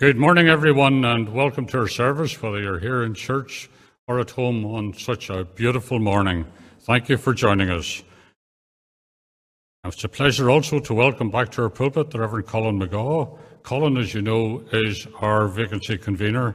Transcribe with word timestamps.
Good 0.00 0.16
morning, 0.16 0.48
everyone, 0.48 1.04
and 1.04 1.28
welcome 1.34 1.66
to 1.66 1.78
our 1.78 1.88
service, 1.88 2.40
whether 2.40 2.60
you're 2.60 2.78
here 2.78 3.02
in 3.02 3.14
church 3.14 3.68
or 4.06 4.20
at 4.20 4.30
home 4.30 4.64
on 4.64 4.94
such 4.94 5.28
a 5.28 5.44
beautiful 5.44 5.98
morning. 5.98 6.46
Thank 6.82 7.08
you 7.08 7.16
for 7.16 7.34
joining 7.34 7.68
us. 7.68 8.04
It's 9.84 10.04
a 10.04 10.08
pleasure 10.08 10.50
also 10.50 10.78
to 10.78 10.94
welcome 10.94 11.30
back 11.30 11.50
to 11.50 11.62
our 11.62 11.68
pulpit 11.68 12.12
the 12.12 12.20
Reverend 12.20 12.46
Colin 12.46 12.78
McGaw. 12.78 13.40
Colin, 13.64 13.96
as 13.96 14.14
you 14.14 14.22
know, 14.22 14.62
is 14.72 15.08
our 15.20 15.48
vacancy 15.48 15.98
convener, 15.98 16.54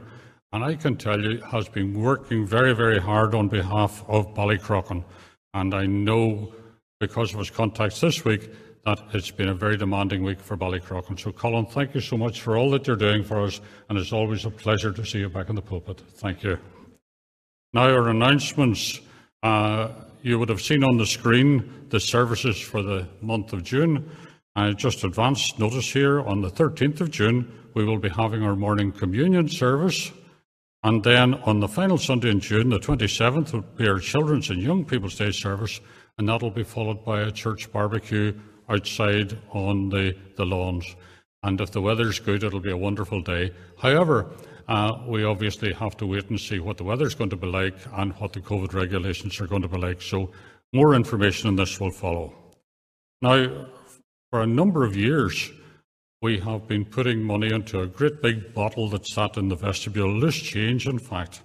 and 0.54 0.64
I 0.64 0.74
can 0.74 0.96
tell 0.96 1.20
you 1.20 1.42
has 1.42 1.68
been 1.68 2.00
working 2.00 2.46
very, 2.46 2.74
very 2.74 2.98
hard 2.98 3.34
on 3.34 3.48
behalf 3.48 4.02
of 4.08 4.32
Ballycrochan. 4.32 5.04
And 5.52 5.74
I 5.74 5.84
know 5.84 6.54
because 6.98 7.34
of 7.34 7.40
his 7.40 7.50
contacts 7.50 8.00
this 8.00 8.24
week 8.24 8.48
that 8.86 9.00
it's 9.12 9.30
been 9.30 9.48
a 9.48 9.54
very 9.54 9.76
demanding 9.76 10.22
week 10.22 10.40
for 10.40 10.56
Ballycrochan. 10.56 11.18
So, 11.18 11.32
Colin, 11.32 11.66
thank 11.66 11.94
you 11.94 12.00
so 12.00 12.16
much 12.16 12.40
for 12.40 12.56
all 12.56 12.70
that 12.70 12.86
you're 12.86 12.96
doing 12.96 13.22
for 13.22 13.42
us, 13.42 13.60
and 13.88 13.98
it's 13.98 14.12
always 14.12 14.44
a 14.44 14.50
pleasure 14.50 14.92
to 14.92 15.04
see 15.04 15.20
you 15.20 15.28
back 15.28 15.48
in 15.48 15.54
the 15.54 15.62
pulpit. 15.62 16.02
Thank 16.16 16.42
you. 16.42 16.58
Now, 17.72 17.88
our 17.90 18.08
announcements. 18.08 19.00
Uh, 19.42 19.88
you 20.24 20.38
would 20.38 20.48
have 20.48 20.62
seen 20.62 20.82
on 20.82 20.96
the 20.96 21.04
screen 21.04 21.86
the 21.90 22.00
services 22.00 22.58
for 22.58 22.82
the 22.82 23.06
month 23.20 23.52
of 23.52 23.62
June. 23.62 24.10
Uh, 24.56 24.72
just 24.72 25.04
advance 25.04 25.58
notice 25.58 25.92
here 25.92 26.20
on 26.22 26.40
the 26.40 26.50
13th 26.50 27.02
of 27.02 27.10
June, 27.10 27.52
we 27.74 27.84
will 27.84 27.98
be 27.98 28.08
having 28.08 28.42
our 28.42 28.56
morning 28.56 28.90
communion 28.90 29.50
service. 29.50 30.10
And 30.82 31.04
then 31.04 31.34
on 31.34 31.60
the 31.60 31.68
final 31.68 31.98
Sunday 31.98 32.30
in 32.30 32.40
June, 32.40 32.70
the 32.70 32.78
27th, 32.78 33.52
will 33.52 33.60
be 33.76 33.86
our 33.86 33.98
Children's 33.98 34.48
and 34.48 34.62
Young 34.62 34.84
People's 34.84 35.16
Day 35.16 35.30
service, 35.30 35.78
and 36.16 36.26
that'll 36.26 36.50
be 36.50 36.64
followed 36.64 37.04
by 37.04 37.20
a 37.20 37.30
church 37.30 37.70
barbecue 37.70 38.32
outside 38.68 39.38
on 39.50 39.88
the, 39.88 40.16
the 40.36 40.44
lawns. 40.44 40.96
And 41.42 41.60
if 41.60 41.70
the 41.72 41.82
weather's 41.82 42.18
good, 42.18 42.42
it'll 42.42 42.60
be 42.60 42.70
a 42.70 42.76
wonderful 42.76 43.20
day. 43.20 43.52
However, 43.78 44.30
uh, 44.68 44.98
we 45.06 45.24
obviously 45.24 45.72
have 45.74 45.96
to 45.98 46.06
wait 46.06 46.30
and 46.30 46.40
see 46.40 46.58
what 46.58 46.78
the 46.78 46.84
weather's 46.84 47.14
going 47.14 47.30
to 47.30 47.36
be 47.36 47.46
like 47.46 47.76
and 47.92 48.12
what 48.14 48.32
the 48.32 48.40
COVID 48.40 48.72
regulations 48.72 49.40
are 49.40 49.46
going 49.46 49.62
to 49.62 49.68
be 49.68 49.78
like. 49.78 50.00
So, 50.00 50.30
more 50.72 50.94
information 50.94 51.48
on 51.48 51.56
this 51.56 51.78
will 51.78 51.90
follow. 51.90 52.32
Now, 53.20 53.66
for 54.30 54.40
a 54.40 54.46
number 54.46 54.84
of 54.84 54.96
years, 54.96 55.50
we 56.20 56.38
have 56.40 56.66
been 56.66 56.86
putting 56.86 57.22
money 57.22 57.52
into 57.52 57.80
a 57.80 57.86
great 57.86 58.22
big 58.22 58.54
bottle 58.54 58.88
that 58.88 59.06
sat 59.06 59.36
in 59.36 59.48
the 59.48 59.56
vestibule, 59.56 60.10
loose 60.10 60.40
change, 60.40 60.88
in 60.88 60.98
fact. 60.98 61.42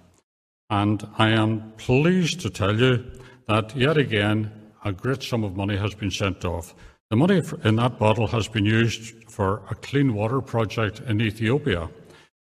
And 0.70 1.06
I 1.18 1.30
am 1.30 1.72
pleased 1.76 2.40
to 2.40 2.50
tell 2.50 2.80
you 2.80 3.04
that 3.46 3.76
yet 3.76 3.98
again, 3.98 4.50
a 4.84 4.92
great 4.92 5.22
sum 5.22 5.44
of 5.44 5.56
money 5.56 5.76
has 5.76 5.94
been 5.94 6.10
sent 6.10 6.44
off. 6.44 6.74
The 7.10 7.16
money 7.16 7.42
in 7.64 7.74
that 7.74 7.98
bottle 7.98 8.28
has 8.28 8.46
been 8.46 8.64
used 8.64 9.28
for 9.28 9.62
a 9.68 9.74
clean 9.74 10.14
water 10.14 10.40
project 10.40 11.00
in 11.00 11.20
Ethiopia. 11.20 11.90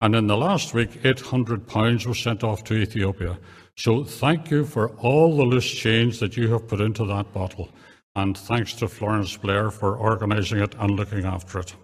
And 0.00 0.14
in 0.14 0.28
the 0.28 0.36
last 0.36 0.74
week, 0.74 1.02
£800 1.02 2.06
was 2.06 2.20
sent 2.20 2.44
off 2.44 2.62
to 2.64 2.74
Ethiopia. 2.74 3.36
So 3.76 4.04
thank 4.04 4.52
you 4.52 4.64
for 4.64 4.90
all 4.98 5.36
the 5.36 5.42
loose 5.42 5.68
change 5.68 6.20
that 6.20 6.36
you 6.36 6.52
have 6.52 6.68
put 6.68 6.80
into 6.80 7.04
that 7.06 7.32
bottle. 7.32 7.68
And 8.14 8.38
thanks 8.38 8.74
to 8.74 8.86
Florence 8.86 9.36
Blair 9.36 9.72
for 9.72 9.96
organising 9.96 10.60
it 10.60 10.76
and 10.78 10.92
looking 10.92 11.24
after 11.24 11.58
it. 11.58 11.74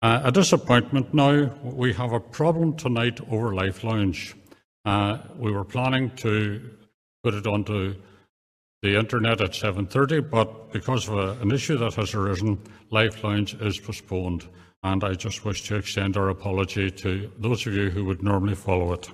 Uh, 0.00 0.22
a 0.24 0.32
disappointment 0.32 1.12
now, 1.12 1.52
we 1.62 1.92
have 1.92 2.12
a 2.12 2.20
problem 2.20 2.76
tonight 2.78 3.20
over 3.30 3.54
Life 3.54 3.84
Lounge. 3.84 4.34
Uh, 4.86 5.18
we 5.36 5.52
were 5.52 5.64
planning 5.64 6.10
to 6.16 6.62
put 7.22 7.34
it 7.34 7.46
onto 7.46 7.94
the 8.82 8.98
internet 8.98 9.40
at 9.40 9.52
7.30, 9.52 10.28
but 10.28 10.72
because 10.72 11.08
of 11.08 11.14
a, 11.14 11.40
an 11.40 11.52
issue 11.52 11.78
that 11.78 11.94
has 11.94 12.14
arisen, 12.14 12.58
Life 12.90 13.22
Lounge 13.22 13.54
is 13.54 13.78
postponed. 13.78 14.48
And 14.82 15.04
I 15.04 15.14
just 15.14 15.44
wish 15.44 15.62
to 15.68 15.76
extend 15.76 16.16
our 16.16 16.28
apology 16.28 16.90
to 16.90 17.30
those 17.38 17.64
of 17.66 17.74
you 17.74 17.90
who 17.90 18.04
would 18.06 18.24
normally 18.24 18.56
follow 18.56 18.92
it. 18.92 19.08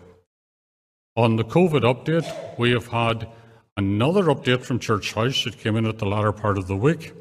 On 1.17 1.37
the 1.37 1.45
COVID 1.45 1.83
update, 1.83 2.59
we 2.59 2.71
have 2.71 2.87
had 2.87 3.29
another 3.77 4.25
update 4.25 4.63
from 4.63 4.79
Church 4.79 5.13
House 5.13 5.45
that 5.45 5.59
came 5.59 5.77
in 5.77 5.85
at 5.85 5.99
the 5.99 6.07
latter 6.07 6.33
part 6.33 6.57
of 6.57 6.67
the 6.67 6.77
week. 6.77 7.13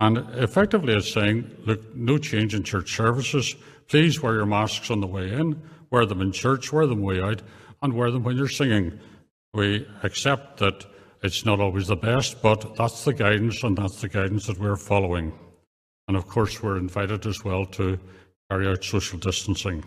And 0.00 0.18
effectively 0.34 0.94
it's 0.94 1.12
saying, 1.12 1.54
look, 1.64 1.94
no 1.94 2.18
change 2.18 2.54
in 2.54 2.64
church 2.64 2.96
services. 2.96 3.54
Please 3.86 4.20
wear 4.20 4.34
your 4.34 4.46
masks 4.46 4.90
on 4.90 5.00
the 5.00 5.06
way 5.06 5.32
in, 5.32 5.62
wear 5.90 6.04
them 6.06 6.20
in 6.20 6.32
church, 6.32 6.72
wear 6.72 6.88
them 6.88 7.02
way 7.02 7.22
out, 7.22 7.42
and 7.80 7.92
wear 7.92 8.10
them 8.10 8.24
when 8.24 8.36
you're 8.36 8.48
singing. 8.48 8.98
We 9.52 9.86
accept 10.02 10.58
that 10.58 10.84
it's 11.24 11.46
not 11.46 11.58
always 11.58 11.86
the 11.86 11.96
best, 11.96 12.42
but 12.42 12.76
that's 12.76 13.04
the 13.04 13.14
guidance, 13.14 13.62
and 13.62 13.78
that's 13.78 14.02
the 14.02 14.10
guidance 14.10 14.46
that 14.46 14.58
we're 14.58 14.76
following. 14.76 15.32
And 16.06 16.18
of 16.18 16.28
course, 16.28 16.62
we're 16.62 16.76
invited 16.76 17.24
as 17.24 17.42
well 17.42 17.64
to 17.64 17.98
carry 18.50 18.68
out 18.68 18.84
social 18.84 19.18
distancing. 19.18 19.82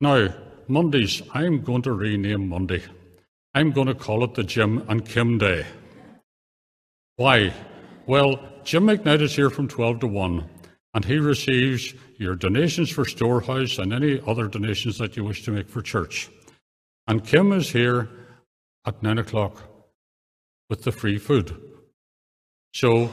Now, 0.00 0.28
Mondays, 0.66 1.20
I'm 1.34 1.60
going 1.60 1.82
to 1.82 1.92
rename 1.92 2.48
Monday. 2.48 2.82
I'm 3.54 3.70
going 3.70 3.88
to 3.88 3.94
call 3.94 4.24
it 4.24 4.32
the 4.32 4.44
Jim 4.44 4.82
and 4.88 5.04
Kim 5.04 5.36
Day. 5.36 5.66
Why? 7.16 7.52
Well, 8.06 8.40
Jim 8.64 8.84
McKnight 8.84 9.20
is 9.20 9.36
here 9.36 9.50
from 9.50 9.68
12 9.68 10.00
to 10.00 10.06
1, 10.06 10.48
and 10.94 11.04
he 11.04 11.18
receives 11.18 11.92
your 12.16 12.34
donations 12.34 12.88
for 12.88 13.04
Storehouse 13.04 13.76
and 13.76 13.92
any 13.92 14.22
other 14.26 14.48
donations 14.48 14.96
that 14.98 15.18
you 15.18 15.24
wish 15.24 15.44
to 15.44 15.50
make 15.50 15.68
for 15.68 15.82
church. 15.82 16.30
And 17.06 17.22
Kim 17.22 17.52
is 17.52 17.70
here 17.70 18.08
at 18.86 19.02
9 19.02 19.18
o'clock 19.18 19.67
with 20.68 20.82
the 20.82 20.92
free 20.92 21.18
food. 21.18 21.56
So, 22.74 23.10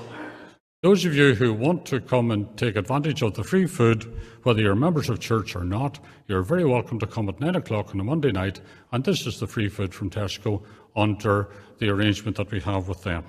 those 0.84 1.04
of 1.06 1.16
you 1.16 1.34
who 1.34 1.54
want 1.54 1.86
to 1.88 2.00
come 2.00 2.30
and 2.30 2.56
take 2.58 2.76
advantage 2.76 3.24
of 3.24 3.34
the 3.34 3.44
free 3.44 3.66
food, 3.66 4.20
whether 4.44 4.62
you're 4.62 4.76
members 4.76 5.10
of 5.10 5.20
church 5.20 5.56
or 5.56 5.64
not, 5.64 6.00
you're 6.28 6.44
very 6.44 6.66
welcome 6.66 7.00
to 7.00 7.08
come 7.08 7.28
at 7.28 7.40
9 7.40 7.56
o'clock 7.56 7.94
on 7.94 8.00
a 8.00 8.04
Monday 8.04 8.32
night, 8.32 8.62
and 8.92 9.04
this 9.04 9.26
is 9.26 9.40
the 9.40 9.48
free 9.48 9.70
food 9.70 9.94
from 9.94 10.12
Tesco 10.12 10.62
under 10.96 11.50
the 11.80 11.90
arrangement 11.90 12.38
that 12.38 12.52
we 12.52 12.60
have 12.60 12.88
with 12.88 13.02
them. 13.02 13.24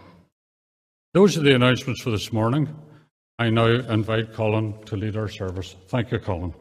Those 1.15 1.39
are 1.39 1.43
the 1.43 1.55
announcements 1.55 2.03
for 2.03 2.11
this 2.11 2.31
morning. 2.31 2.69
I 3.39 3.49
now 3.49 3.67
invite 3.67 4.35
Colin 4.35 4.75
to 4.85 4.97
lead 4.97 5.17
our 5.17 5.29
service. 5.29 5.77
Thank 5.89 6.11
you, 6.11 6.19
Colin. 6.19 6.53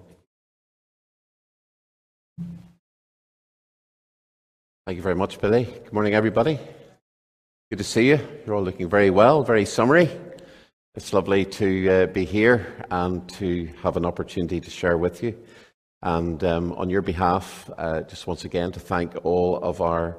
Thank 4.86 4.98
you 4.98 5.02
very 5.02 5.16
much, 5.16 5.42
Billy. 5.42 5.66
Good 5.66 5.92
morning, 5.92 6.14
everybody. 6.14 6.58
Good 7.72 7.80
to 7.80 7.84
see 7.84 8.10
you. 8.10 8.20
You're 8.46 8.58
all 8.58 8.62
looking 8.62 8.88
very 8.88 9.10
well, 9.10 9.42
very 9.42 9.66
summery. 9.66 10.08
It's 10.94 11.14
lovely 11.14 11.46
to 11.46 11.90
uh, 11.90 12.06
be 12.06 12.24
here 12.24 12.86
and 12.92 13.28
to 13.30 13.66
have 13.82 13.98
an 13.98 14.06
opportunity 14.06 14.62
to 14.62 14.70
share 14.70 15.00
with 15.00 15.24
you. 15.24 15.36
And 16.04 16.44
um, 16.44 16.74
on 16.74 16.92
your 16.92 17.02
behalf, 17.02 17.68
uh, 17.76 18.02
just 18.02 18.28
once 18.28 18.46
again 18.46 18.72
to 18.74 18.80
thank 18.80 19.16
all 19.26 19.58
of 19.58 19.82
our 19.82 20.16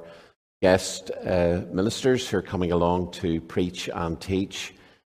guest 0.61 1.09
uh, 1.25 1.61
ministers 1.71 2.27
who 2.27 2.35
are 2.35 2.41
coming 2.41 2.73
along 2.73 3.11
to 3.11 3.39
preach 3.39 3.89
and 3.93 4.19
teach 4.19 4.73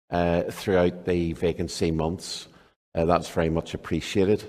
uh, 0.10 0.44
throughout 0.52 1.06
the 1.06 1.32
vacancy 1.32 1.92
months. 1.92 2.50
Uh, 2.94 3.06
that's 3.06 3.30
very 3.30 3.50
much 3.50 3.74
appreciated. 3.74 4.44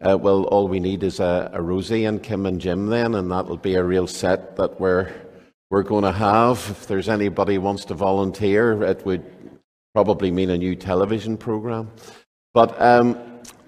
Uh, 0.00 0.16
well, 0.16 0.44
all 0.44 0.68
we 0.68 0.80
need 0.80 1.02
is 1.02 1.20
a, 1.20 1.50
a 1.52 1.60
Rosie 1.60 2.06
and 2.06 2.22
Kim 2.22 2.46
and 2.46 2.62
Jim 2.62 2.86
then, 2.86 3.14
and 3.14 3.30
that'll 3.30 3.58
be 3.58 3.74
a 3.74 3.84
real 3.84 4.06
set 4.06 4.56
that 4.56 4.80
we're 4.80 5.12
we're 5.72 5.82
going 5.82 6.04
to 6.04 6.12
have. 6.12 6.58
If 6.68 6.86
there's 6.86 7.08
anybody 7.08 7.54
who 7.54 7.62
wants 7.62 7.86
to 7.86 7.94
volunteer, 7.94 8.82
it 8.82 9.06
would 9.06 9.24
probably 9.94 10.30
mean 10.30 10.50
a 10.50 10.58
new 10.58 10.76
television 10.76 11.38
program. 11.38 11.90
But 12.52 12.78
um, 12.78 13.18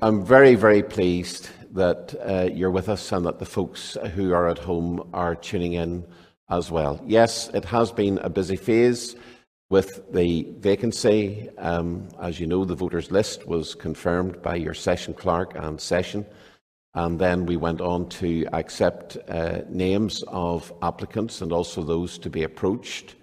I'm 0.03 0.23
very, 0.23 0.55
very 0.55 0.83
pleased 0.83 1.49
that 1.73 2.15
uh, 2.21 2.53
you're 2.53 2.71
with 2.71 2.91
us 2.91 3.11
and 3.11 3.25
that 3.25 3.39
the 3.39 3.47
folks 3.47 3.97
who 4.15 4.35
are 4.35 4.51
at 4.51 4.59
home 4.59 5.09
are 5.15 5.35
tuning 5.35 5.73
in 5.73 6.05
as 6.51 6.71
well. 6.71 7.01
Yes, 7.07 7.49
it 7.55 7.65
has 7.65 7.91
been 7.91 8.19
a 8.19 8.29
busy 8.29 8.57
phase 8.57 9.17
with 9.71 10.13
the 10.13 10.53
vacancy. 10.59 11.49
Um, 11.57 12.09
as 12.21 12.39
you 12.39 12.47
know, 12.47 12.67
the 12.67 12.75
voters' 12.75 13.11
list 13.11 13.49
was 13.49 13.75
confirmed 13.75 14.43
by 14.43 14.57
your 14.57 14.75
session 14.75 15.15
clerk 15.15 15.55
and 15.55 15.81
session. 15.81 16.27
And 16.95 17.19
then 17.19 17.45
we 17.47 17.57
went 17.57 17.81
on 17.81 18.09
to 18.21 18.47
accept 18.53 19.17
uh, 19.29 19.63
names 19.69 20.23
of 20.29 20.73
applicants 20.81 21.41
and 21.41 21.53
also 21.53 21.83
those 21.83 22.19
to 22.19 22.31
be 22.31 22.45
approached 22.45 23.17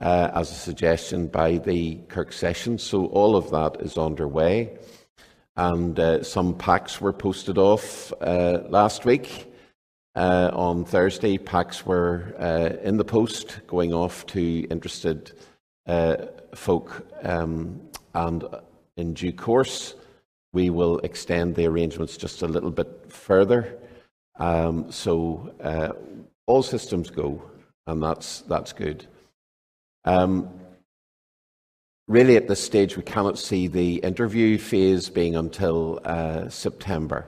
uh, 0.00 0.30
as 0.34 0.50
a 0.50 0.54
suggestion 0.54 1.28
by 1.28 1.58
the 1.58 1.96
Kirk 2.08 2.32
session. 2.32 2.78
So 2.78 3.06
all 3.06 3.36
of 3.36 3.50
that 3.50 3.80
is 3.80 3.96
underway. 3.96 4.76
And 5.56 5.98
uh, 5.98 6.22
some 6.22 6.54
packs 6.54 7.00
were 7.00 7.12
posted 7.12 7.58
off 7.58 8.12
uh, 8.20 8.62
last 8.68 9.04
week. 9.04 9.52
Uh, 10.16 10.50
on 10.52 10.84
Thursday, 10.84 11.38
packs 11.38 11.86
were 11.86 12.34
uh, 12.38 12.76
in 12.82 12.96
the 12.96 13.04
post 13.04 13.60
going 13.66 13.94
off 13.94 14.26
to 14.26 14.66
interested 14.68 15.32
folk. 16.54 17.06
Um, 17.22 17.80
and 18.14 18.44
in 18.96 19.14
due 19.14 19.32
course, 19.32 19.94
we 20.56 20.70
will 20.70 20.98
extend 21.00 21.54
the 21.54 21.66
arrangements 21.66 22.16
just 22.16 22.40
a 22.40 22.48
little 22.48 22.70
bit 22.70 22.90
further. 23.12 23.76
Um, 24.38 24.90
so 24.90 25.52
uh, 25.62 25.90
all 26.46 26.62
systems 26.62 27.10
go, 27.10 27.42
and 27.86 28.02
that's 28.02 28.40
that's 28.52 28.72
good. 28.72 29.04
Um, 30.06 30.48
really, 32.08 32.36
at 32.36 32.48
this 32.48 32.62
stage, 32.64 32.96
we 32.96 33.02
cannot 33.02 33.38
see 33.38 33.68
the 33.68 33.96
interview 33.96 34.56
phase 34.56 35.10
being 35.10 35.36
until 35.36 36.00
uh, 36.04 36.48
September. 36.48 37.26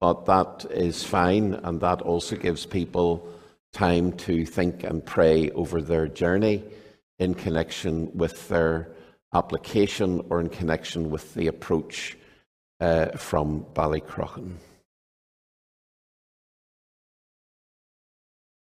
But 0.00 0.26
that 0.26 0.64
is 0.70 1.02
fine, 1.02 1.54
and 1.64 1.80
that 1.80 2.00
also 2.02 2.36
gives 2.36 2.66
people 2.66 3.26
time 3.72 4.12
to 4.26 4.46
think 4.46 4.84
and 4.84 5.04
pray 5.04 5.50
over 5.62 5.82
their 5.82 6.06
journey 6.06 6.62
in 7.18 7.34
connection 7.34 8.16
with 8.16 8.48
their 8.48 8.92
application 9.34 10.22
or 10.30 10.40
in 10.40 10.48
connection 10.48 11.10
with 11.10 11.34
the 11.34 11.48
approach 11.48 12.16
uh, 12.80 13.10
from 13.16 13.64
Ballycrochan. 13.74 14.54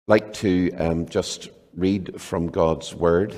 I'd 0.07 0.11
like 0.11 0.33
to 0.35 0.71
um, 0.73 1.05
just 1.07 1.49
read 1.75 2.19
from 2.21 2.47
God's 2.47 2.93
Word. 2.93 3.35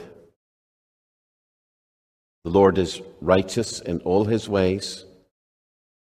The 2.44 2.50
Lord 2.50 2.78
is 2.78 3.02
righteous 3.20 3.80
in 3.80 4.00
all 4.00 4.26
his 4.26 4.50
ways 4.50 5.06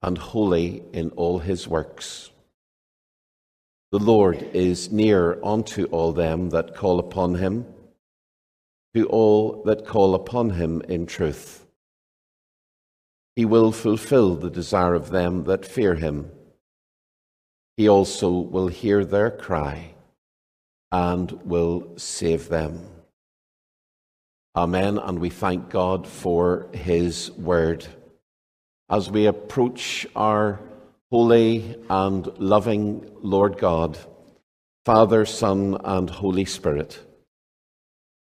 and 0.02 0.18
holy 0.18 0.82
in 0.92 1.10
all 1.10 1.38
his 1.38 1.68
works. 1.68 2.30
The 3.92 3.98
Lord 4.00 4.42
is 4.52 4.90
near 4.90 5.38
unto 5.44 5.84
all 5.84 6.12
them 6.12 6.50
that 6.50 6.74
call 6.74 6.98
upon 6.98 7.36
him, 7.36 7.64
to 8.94 9.06
all 9.06 9.62
that 9.64 9.86
call 9.86 10.14
upon 10.14 10.50
him 10.50 10.82
in 10.88 11.06
truth. 11.06 11.63
He 13.36 13.44
will 13.44 13.72
fulfill 13.72 14.36
the 14.36 14.50
desire 14.50 14.94
of 14.94 15.10
them 15.10 15.44
that 15.44 15.66
fear 15.66 15.94
him. 15.94 16.30
He 17.76 17.88
also 17.88 18.30
will 18.30 18.68
hear 18.68 19.04
their 19.04 19.30
cry 19.30 19.94
and 20.92 21.32
will 21.44 21.94
save 21.96 22.48
them. 22.48 22.86
Amen. 24.54 24.98
And 24.98 25.18
we 25.18 25.30
thank 25.30 25.70
God 25.70 26.06
for 26.06 26.68
his 26.72 27.32
word. 27.32 27.84
As 28.88 29.10
we 29.10 29.26
approach 29.26 30.06
our 30.14 30.60
holy 31.10 31.76
and 31.90 32.26
loving 32.38 33.10
Lord 33.20 33.58
God, 33.58 33.98
Father, 34.84 35.24
Son, 35.26 35.76
and 35.82 36.08
Holy 36.08 36.44
Spirit. 36.44 37.00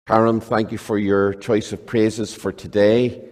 Karen, 0.07 0.41
thank 0.41 0.73
you 0.73 0.79
for 0.79 0.99
your 0.99 1.33
choice 1.33 1.73
of 1.73 1.87
praises 1.87 2.35
for 2.35 2.51
today. 2.51 3.23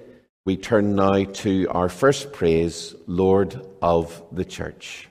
We 0.46 0.56
turn 0.56 0.94
now 0.94 1.25
to 1.25 1.66
our 1.70 1.88
first 1.88 2.32
praise, 2.32 2.94
Lord 3.08 3.60
of 3.82 4.22
the 4.31 4.44
Church. 4.44 5.08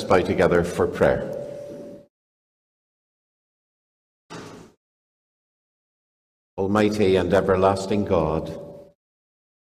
Us 0.00 0.08
bow 0.08 0.20
together 0.20 0.64
for 0.64 0.86
prayer. 0.86 1.36
Almighty 6.56 7.16
and 7.16 7.32
everlasting 7.32 8.04
God, 8.04 8.58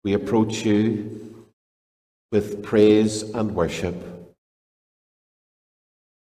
we 0.05 0.13
approach 0.13 0.65
you 0.65 1.47
with 2.31 2.63
praise 2.63 3.23
and 3.23 3.55
worship. 3.55 3.97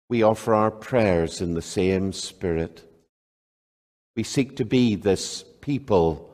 We 0.10 0.24
offer 0.24 0.54
our 0.54 0.72
prayers 0.72 1.42
in 1.42 1.54
the 1.54 1.62
same 1.62 2.14
spirit. 2.14 2.84
We 4.16 4.24
seek 4.24 4.56
to 4.58 4.66
be 4.66 4.96
this 4.96 5.44
people 5.62 6.32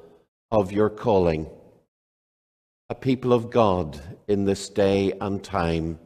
of 0.51 0.71
your 0.71 0.89
calling, 0.89 1.49
a 2.89 2.95
people 2.95 3.33
of 3.33 3.49
God 3.49 4.01
in 4.27 4.45
this 4.45 4.69
day 4.69 5.13
and 5.21 5.43
time. 5.43 5.99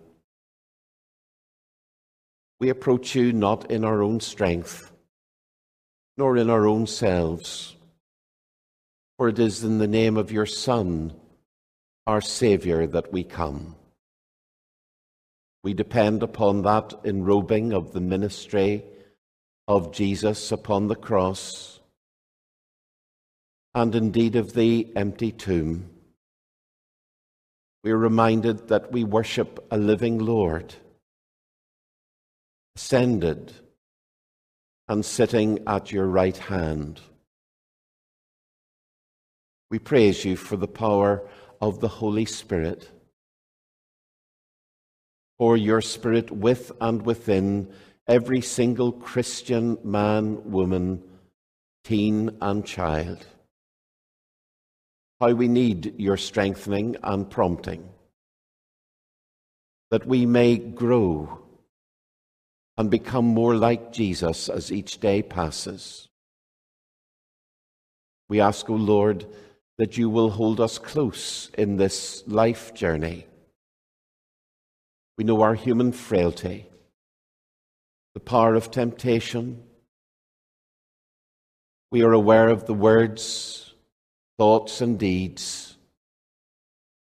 We 2.60 2.70
approach 2.70 3.16
you 3.16 3.34
not 3.34 3.72
in 3.72 3.86
our 3.86 4.02
own 4.02 4.20
strength, 4.20 4.92
nor 6.18 6.38
in 6.38 6.50
our 6.50 6.68
own 6.68 6.88
selves 6.88 7.76
for 9.20 9.28
it 9.28 9.38
is 9.38 9.66
in 9.66 9.80
the 9.80 9.88
name 9.88 10.16
of 10.16 10.32
your 10.32 10.46
Son, 10.46 11.14
our 12.08 12.22
Saviour, 12.22 12.88
that 12.88 13.12
we 13.12 13.22
come. 13.22 13.76
We 15.62 15.74
depend 15.74 16.24
upon 16.24 16.62
that 16.62 16.94
enrobing 17.04 17.74
of 17.74 17.92
the 17.92 18.00
ministry 18.00 18.86
of 19.68 19.92
Jesus 19.92 20.54
upon 20.54 20.88
the 20.88 20.96
cross, 20.96 21.82
and 23.76 23.94
indeed 23.94 24.38
of 24.38 24.54
the 24.54 24.88
empty 24.96 25.34
tomb. 25.34 25.90
We 27.84 27.92
are 27.92 27.98
reminded 27.98 28.70
that 28.70 28.90
we 28.90 29.04
worship 29.04 29.68
a 29.70 29.78
living 29.78 30.18
Lord, 30.18 30.76
ascended 32.76 33.54
and 34.88 35.06
sitting 35.06 35.60
at 35.68 35.92
your 35.92 36.08
right 36.08 36.38
hand. 36.38 37.00
We 39.70 39.80
praise 39.80 40.26
you 40.26 40.36
for 40.36 40.58
the 40.58 40.68
power 40.68 41.28
of 41.62 41.80
the 41.80 41.88
Holy 41.88 42.26
Spirit, 42.26 42.90
for 45.38 45.56
your 45.56 45.82
Spirit 45.82 46.32
with 46.32 46.72
and 46.82 47.06
within 47.06 47.72
every 48.08 48.42
single 48.42 48.92
Christian 48.92 49.78
man, 49.84 50.50
woman, 50.50 51.04
teen, 51.84 52.36
and 52.42 52.66
child. 52.66 53.26
How 55.22 55.34
we 55.34 55.48
need 55.48 56.00
your 56.00 56.18
strengthening 56.18 56.96
and 57.04 57.30
prompting, 57.30 57.88
that 59.92 60.08
we 60.08 60.26
may 60.26 60.58
grow 60.58 61.44
and 62.80 62.90
become 62.90 63.26
more 63.26 63.58
like 63.58 63.92
Jesus 63.92 64.48
as 64.48 64.72
each 64.72 65.02
day 65.02 65.22
passes. 65.22 66.08
We 68.30 68.40
ask, 68.40 68.70
O 68.70 68.74
Lord, 68.74 69.26
that 69.78 69.98
you 69.98 70.10
will 70.10 70.30
hold 70.30 70.62
us 70.62 70.78
close 70.78 71.52
in 71.58 71.76
this 71.76 72.24
life 72.26 72.74
journey. 72.74 73.28
We 75.18 75.26
know 75.26 75.42
our 75.42 75.56
human 75.56 75.92
frailty, 75.92 76.68
the 78.14 78.22
power 78.22 78.56
of 78.56 78.72
temptation. 78.72 79.62
We 81.92 82.02
are 82.04 82.14
aware 82.14 82.48
of 82.48 82.66
the 82.66 82.74
words, 82.74 83.74
thoughts, 84.38 84.80
and 84.80 84.98
deeds 84.98 85.76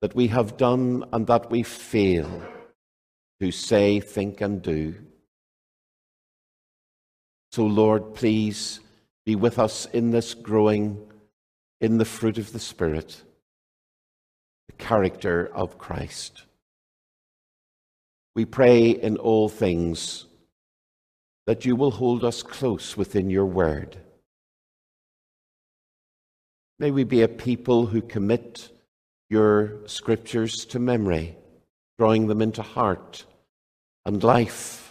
that 0.02 0.16
we 0.16 0.30
have 0.30 0.58
done 0.58 1.06
and 1.14 1.28
that 1.28 1.52
we 1.52 1.62
fail 1.62 2.42
to 3.40 3.52
say, 3.52 4.00
think, 4.00 4.42
and 4.42 4.60
do. 4.60 4.96
So, 7.52 7.66
Lord, 7.66 8.14
please 8.14 8.80
be 9.26 9.36
with 9.36 9.60
us 9.60 9.86
in 9.86 10.12
this 10.12 10.34
growing 10.34 11.06
in 11.80 11.98
the 11.98 12.06
fruit 12.06 12.38
of 12.38 12.54
the 12.54 12.60
Spirit, 12.60 13.22
the 14.68 14.74
character 14.74 15.50
of 15.54 15.78
Christ. 15.78 16.44
We 18.36 18.46
pray 18.46 18.90
in 18.90 19.18
all 19.18 19.50
things 19.50 20.26
that 21.46 21.66
you 21.66 21.76
will 21.76 21.92
hold 21.92 22.24
us 22.24 22.44
close 22.44 22.96
within 22.96 23.30
your 23.30 23.46
word. 23.46 23.98
May 26.80 26.92
we 26.92 27.04
be 27.04 27.24
a 27.24 27.28
people 27.28 27.88
who 27.88 28.02
commit 28.02 28.70
your 29.30 29.88
scriptures 29.88 30.66
to 30.66 30.80
memory, 30.80 31.36
drawing 31.98 32.28
them 32.28 32.42
into 32.42 32.62
heart 32.62 33.26
and 34.06 34.24
life. 34.24 34.87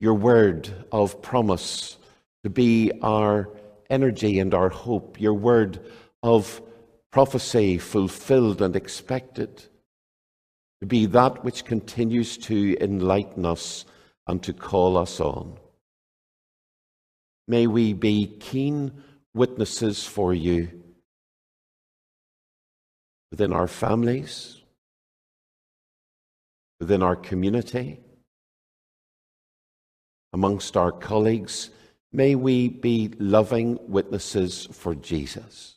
Your 0.00 0.14
word 0.14 0.68
of 0.92 1.22
promise 1.22 1.96
to 2.44 2.50
be 2.50 2.92
our 3.02 3.48
energy 3.90 4.38
and 4.38 4.52
our 4.54 4.68
hope, 4.68 5.20
your 5.20 5.34
word 5.34 5.80
of 6.22 6.60
prophecy 7.10 7.78
fulfilled 7.78 8.60
and 8.60 8.76
expected, 8.76 9.64
to 10.80 10.86
be 10.86 11.06
that 11.06 11.44
which 11.44 11.64
continues 11.64 12.36
to 12.36 12.76
enlighten 12.80 13.46
us 13.46 13.84
and 14.26 14.42
to 14.42 14.52
call 14.52 14.96
us 14.98 15.18
on. 15.20 15.56
May 17.48 17.66
we 17.66 17.92
be 17.92 18.26
keen 18.40 19.02
witnesses 19.34 20.04
for 20.04 20.34
you 20.34 20.68
within 23.30 23.52
our 23.52 23.68
families, 23.68 24.60
within 26.80 27.02
our 27.02 27.16
community, 27.16 28.00
amongst 30.36 30.76
our 30.76 30.92
colleagues 30.92 31.70
May 32.16 32.34
we 32.34 32.68
be 32.68 33.12
loving 33.18 33.78
witnesses 33.88 34.68
for 34.72 34.94
Jesus. 34.94 35.74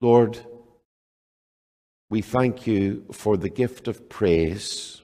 Lord, 0.00 0.38
we 2.08 2.22
thank 2.22 2.68
you 2.68 3.04
for 3.10 3.36
the 3.36 3.48
gift 3.48 3.88
of 3.88 4.08
praise 4.08 5.02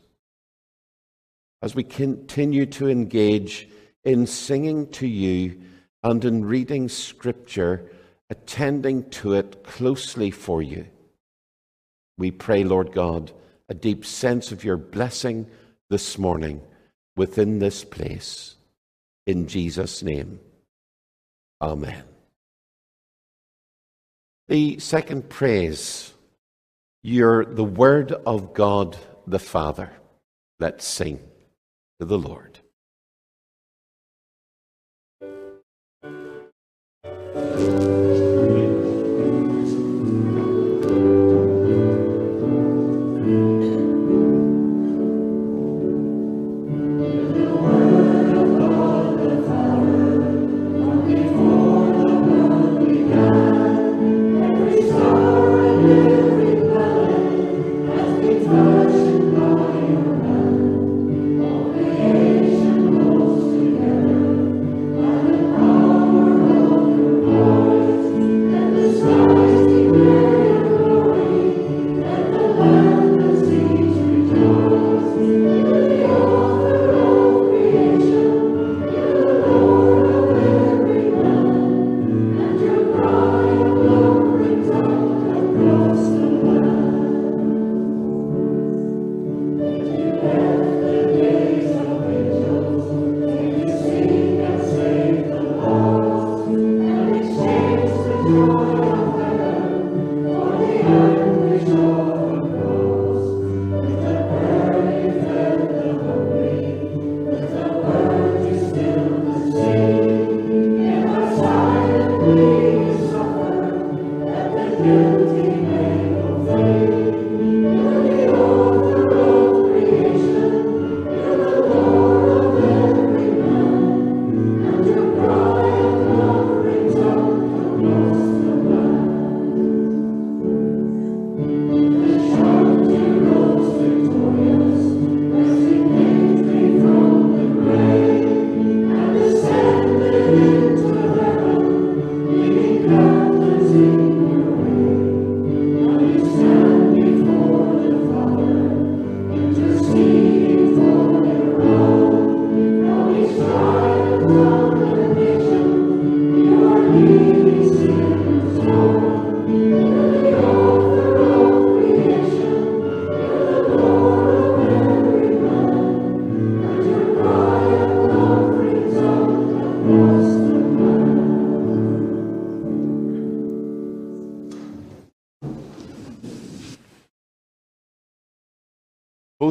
as 1.63 1.75
we 1.75 1.83
continue 1.83 2.67
to 2.67 2.89
engage 2.89 3.69
in 4.05 4.25
singing 4.27 4.89
to 4.91 5.09
you 5.09 5.61
and 6.05 6.25
in 6.25 6.45
reading 6.45 6.89
Scripture, 6.89 7.91
attending 8.31 9.11
to 9.11 9.33
it 9.33 9.65
closely 9.65 10.31
for 10.31 10.63
you. 10.63 10.87
We 12.19 12.31
pray, 12.31 12.63
Lord 12.63 12.93
God, 12.93 13.33
a 13.69 13.75
deep 13.75 14.05
sense 14.05 14.53
of 14.53 14.63
your 14.63 14.77
blessing 14.77 15.49
this 15.91 16.19
morning 16.19 16.61
within 17.17 17.59
this 17.59 17.85
place. 17.85 18.57
In 19.27 19.47
Jesus' 19.47 20.03
name, 20.03 20.41
Amen. 21.61 22.05
The 24.47 24.79
second 24.79 25.29
praise, 25.29 26.15
you're 27.03 27.45
the 27.45 27.65
Word 27.65 28.13
of 28.13 28.55
God 28.55 28.97
the 29.27 29.39
Father. 29.39 29.91
Let's 30.61 30.87
sing 30.87 31.21
to 32.01 32.07
the 32.07 32.19
Lord. 32.19 32.58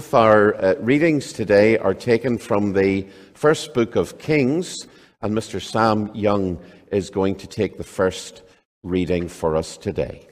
Both 0.07 0.13
our 0.13 0.55
uh, 0.55 0.75
readings 0.79 1.33
today 1.33 1.77
are 1.77 1.93
taken 1.93 2.37
from 2.37 2.71
the 2.71 3.05
first 3.33 3.73
book 3.73 3.97
of 3.97 4.17
Kings, 4.17 4.87
and 5.21 5.33
Mr. 5.35 5.61
Sam 5.61 6.15
Young 6.15 6.63
is 6.93 7.09
going 7.09 7.35
to 7.35 7.45
take 7.45 7.77
the 7.77 7.83
first 7.83 8.41
reading 8.83 9.27
for 9.27 9.57
us 9.57 9.75
today. 9.75 10.25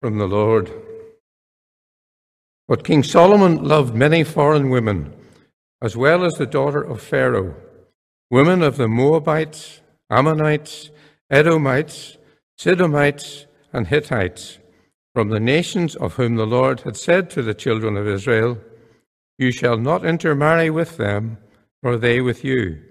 From 0.00 0.16
the 0.16 0.26
Lord. 0.26 0.72
But 2.66 2.82
King 2.82 3.02
Solomon 3.02 3.62
loved 3.62 3.94
many 3.94 4.24
foreign 4.24 4.70
women, 4.70 5.14
as 5.82 5.98
well 5.98 6.24
as 6.24 6.36
the 6.36 6.46
daughter 6.46 6.80
of 6.80 7.02
Pharaoh 7.02 7.54
women 8.30 8.62
of 8.62 8.76
the 8.76 8.88
Moabites, 8.88 9.80
Ammonites, 10.10 10.90
Edomites, 11.30 12.18
Sidonites, 12.56 13.46
and 13.72 13.86
Hittites, 13.86 14.58
from 15.14 15.28
the 15.28 15.40
nations 15.40 15.96
of 15.96 16.14
whom 16.14 16.36
the 16.36 16.46
Lord 16.46 16.80
had 16.80 16.96
said 16.96 17.30
to 17.30 17.42
the 17.42 17.54
children 17.54 17.96
of 17.96 18.06
Israel, 18.06 18.58
You 19.38 19.50
shall 19.50 19.78
not 19.78 20.04
intermarry 20.04 20.70
with 20.70 20.96
them, 20.96 21.38
nor 21.82 21.96
they 21.96 22.20
with 22.20 22.44
you. 22.44 22.82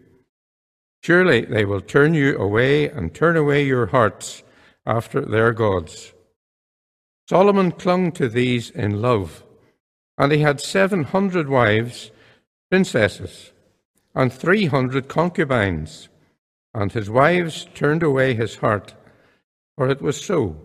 Surely 1.04 1.46
they 1.46 1.66
will 1.66 1.82
turn 1.82 2.14
you 2.14 2.38
away 2.38 2.90
and 2.90 3.14
turn 3.14 3.38
away 3.38 3.64
your 3.64 3.88
hearts 3.88 4.44
after 4.86 5.22
their 5.22 5.54
gods. 5.54 6.14
Solomon 7.30 7.72
clung 7.72 8.12
to 8.14 8.28
these 8.28 8.72
in 8.72 9.02
love, 9.02 9.44
and 10.18 10.32
he 10.32 10.40
had 10.40 10.60
seven 10.60 11.04
hundred 11.04 11.48
wives, 11.48 12.12
princesses 12.72 13.52
and 14.18 14.34
three 14.34 14.66
hundred 14.66 15.08
concubines, 15.08 16.10
and 16.74 16.92
his 16.92 17.08
wives 17.08 17.68
turned 17.76 18.02
away 18.02 18.34
his 18.34 18.56
heart, 18.56 18.96
for 19.78 19.88
it 19.88 20.02
was 20.02 20.20
so. 20.20 20.60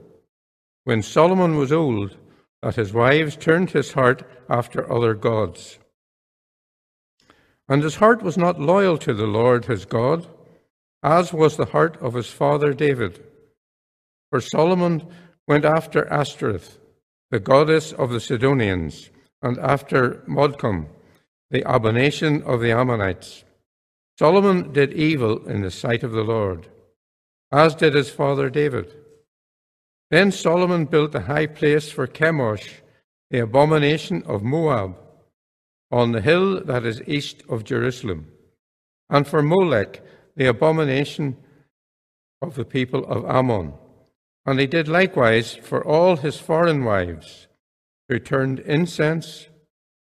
When 0.85 1.03
Solomon 1.03 1.57
was 1.57 1.71
old, 1.71 2.17
that 2.63 2.77
his 2.77 2.95
wives 2.95 3.37
turned 3.37 3.71
his 3.71 3.93
heart 3.93 4.23
after 4.49 4.91
other 4.91 5.13
gods. 5.13 5.79
And 7.69 7.83
his 7.83 7.97
heart 7.97 8.23
was 8.23 8.39
not 8.39 8.59
loyal 8.59 8.97
to 8.99 9.13
the 9.13 9.27
Lord 9.27 9.67
his 9.67 9.85
God, 9.85 10.27
as 11.03 11.35
was 11.35 11.59
the 11.59 11.67
heart 11.67 11.99
of 12.01 12.15
his 12.15 12.31
father 12.31 12.73
David. 12.73 13.23
For 14.31 14.41
Solomon 14.41 15.07
went 15.47 15.67
after 15.67 16.11
Ashtoreth, 16.11 16.79
the 17.31 17.41
goddess 17.41 17.93
of 17.93 18.09
the 18.09 18.21
Sidonians, 18.21 19.11
and 19.43 19.59
after 19.59 20.25
Milcom, 20.27 20.89
the 21.53 21.63
abomination 21.71 22.43
of 22.45 22.61
the 22.61 22.73
Ammonites. 22.73 23.45
Solomon 24.19 24.73
did 24.73 24.95
evil 24.95 25.47
in 25.47 25.61
the 25.61 25.71
sight 25.71 26.03
of 26.03 26.13
the 26.13 26.25
Lord, 26.25 26.69
as 27.53 27.75
did 27.75 27.95
his 27.95 28.09
father 28.09 28.49
David. 28.49 28.95
Then 30.11 30.33
Solomon 30.33 30.87
built 30.87 31.15
a 31.15 31.21
high 31.21 31.47
place 31.47 31.91
for 31.91 32.07
Chemosh, 32.07 32.81
the 33.31 33.41
abomination 33.41 34.23
of 34.25 34.43
Moab, 34.43 34.97
on 35.91 36.13
the 36.13 36.23
hill 36.23 36.65
that 36.65 36.87
is 36.87 37.03
east 37.07 37.43
of 37.51 37.65
Jerusalem, 37.65 38.29
and 39.11 39.27
for 39.27 39.43
Molech, 39.43 40.03
the 40.35 40.47
abomination 40.47 41.37
of 42.41 42.55
the 42.55 42.65
people 42.65 43.05
of 43.05 43.27
Ammon. 43.27 43.75
And 44.47 44.59
he 44.59 44.67
did 44.67 44.89
likewise 44.89 45.55
for 45.55 45.87
all 45.87 46.17
his 46.17 46.39
foreign 46.39 46.83
wives, 46.83 47.47
who 48.09 48.19
turned 48.19 48.61
incense 48.61 49.49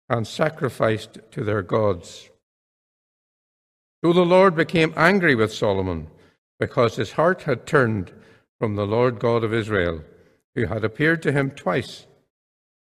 and 0.09 0.27
sacrificed 0.27 1.19
to 1.31 1.43
their 1.43 1.61
gods. 1.61 2.29
So 4.03 4.13
the 4.13 4.25
Lord 4.25 4.55
became 4.55 4.93
angry 4.95 5.33
with 5.35 5.53
Solomon 5.53 6.07
because 6.59 6.95
his 6.95 7.13
heart 7.13 7.43
had 7.43 7.65
turned 7.65 8.11
from 8.59 8.75
the 8.75 8.85
Lord 8.85 9.19
God 9.19 9.43
of 9.43 9.53
Israel, 9.53 10.03
who 10.53 10.67
had 10.67 10.83
appeared 10.83 11.21
to 11.23 11.31
him 11.31 11.51
twice, 11.51 12.05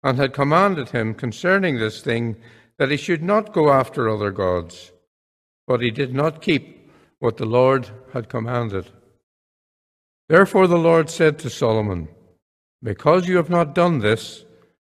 and 0.03 0.19
had 0.19 0.33
commanded 0.33 0.91
him 0.91 1.15
concerning 1.15 1.79
this 1.79 2.01
thing 2.01 2.37
that 2.79 2.91
he 2.91 2.97
should 2.97 3.23
not 3.23 3.53
go 3.53 3.71
after 3.71 4.09
other 4.09 4.31
gods. 4.31 4.93
But 5.67 5.81
he 5.81 5.91
did 5.91 6.15
not 6.15 6.43
keep 6.43 6.91
what 7.19 7.37
the 7.37 7.47
Lord 7.47 7.89
had 8.13 8.29
commanded. 8.29 8.91
Therefore 10.29 10.67
the 10.67 10.79
Lord 10.79 11.09
said 11.09 11.39
to 11.39 11.51
Solomon, 11.51 12.09
Because 12.83 13.29
you 13.29 13.37
have 13.37 13.51
not 13.51 13.75
done 13.75 14.01
this, 14.01 14.45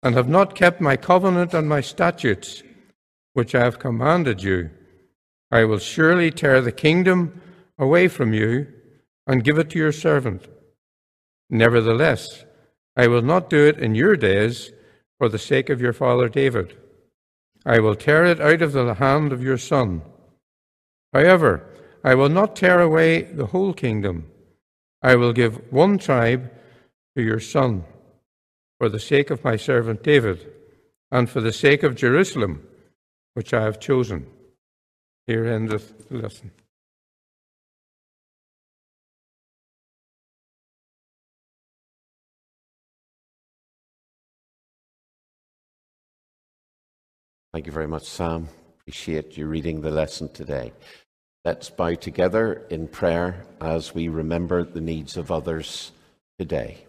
and 0.03 0.15
have 0.15 0.29
not 0.29 0.55
kept 0.55 0.81
my 0.81 0.97
covenant 0.97 1.55
and 1.55 1.69
my 1.69 1.81
statutes, 1.81 2.63
which 3.35 3.55
I 3.55 3.61
have 3.61 3.79
commanded 3.79 4.43
you, 4.43 4.71
I 5.51 5.65
will 5.65 5.79
surely 5.79 6.31
tear 6.31 6.61
the 6.61 6.73
kingdom 6.73 7.41
away 7.79 8.09
from 8.09 8.33
you 8.33 8.67
and 9.27 9.45
give 9.45 9.59
it 9.59 9.71
to 9.71 9.79
your 9.79 9.93
servant. 9.93 10.49
Nevertheless, 11.49 12.45
I 12.97 13.07
will 13.07 13.23
not 13.23 13.49
do 13.49 13.67
it 13.67 13.79
in 13.79 13.95
your 13.95 14.17
days 14.17 14.73
for 15.19 15.29
the 15.29 15.39
sake 15.39 15.71
of 15.71 15.81
your 15.81 15.93
father 15.93 16.29
David. 16.29 16.77
I 17.65 17.79
will 17.79 17.95
tear 17.95 18.25
it 18.25 18.41
out 18.41 18.63
of 18.63 18.73
the 18.73 18.95
hand 18.95 19.33
of 19.33 19.43
your 19.43 19.59
son. 19.59 20.03
However, 21.13 21.65
I 22.03 22.15
will 22.17 22.29
not 22.29 22.57
tear 22.57 22.81
away 22.81 23.23
the 23.23 23.47
whole 23.47 23.73
kingdom. 23.73 24.27
I 25.01 25.15
will 25.15 25.33
give 25.33 25.73
one 25.73 25.99
tribe 25.99 26.51
to 27.17 27.23
your 27.23 27.41
son 27.41 27.85
for 28.83 28.89
the 28.89 28.99
sake 28.99 29.31
of 29.31 29.45
my 29.45 29.55
servant 29.55 30.03
David, 30.03 30.45
and 31.13 31.31
for 31.31 31.41
the 31.41 31.53
sake 31.53 31.85
of 31.85 31.95
Jerusalem, 31.95 32.67
which 33.35 33.55
I 33.55 33.63
have 33.63 33.79
chosen. 33.79 34.27
Here 35.29 35.47
endeth 35.47 36.09
the 36.09 36.17
lesson. 36.17 36.51
Thank 47.53 47.67
you 47.67 47.73
very 47.73 47.87
much, 47.87 48.03
Sam. 48.03 48.49
Appreciate 48.81 49.37
you 49.37 49.47
reading 49.47 49.81
the 49.81 49.93
lesson 49.93 50.29
today. 50.33 50.73
Let's 51.45 51.71
bow 51.71 51.95
together 51.95 52.67
in 52.69 52.89
prayer 52.89 53.47
as 53.61 53.95
we 53.95 54.09
remember 54.09 54.65
the 54.65 54.81
needs 54.81 55.17
of 55.17 55.31
others 55.31 55.93
today. 56.37 56.85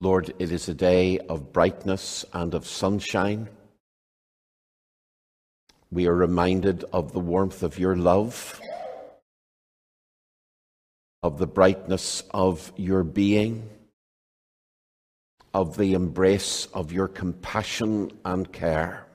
Lord, 0.00 0.34
it 0.38 0.52
is 0.52 0.68
a 0.68 0.74
day 0.74 1.18
of 1.20 1.54
brightness 1.54 2.24
and 2.34 2.52
of 2.52 2.66
sunshine. 2.66 3.48
We 5.90 6.06
are 6.06 6.14
reminded 6.14 6.84
of 6.92 7.12
the 7.12 7.20
warmth 7.20 7.62
of 7.62 7.78
your 7.78 7.96
love, 7.96 8.60
of 11.22 11.38
the 11.38 11.46
brightness 11.46 12.22
of 12.32 12.72
your 12.76 13.04
being, 13.04 13.70
of 15.54 15.78
the 15.78 15.94
embrace 15.94 16.66
of 16.74 16.92
your 16.92 17.08
compassion 17.08 18.10
and 18.22 18.52
care. 18.52 19.06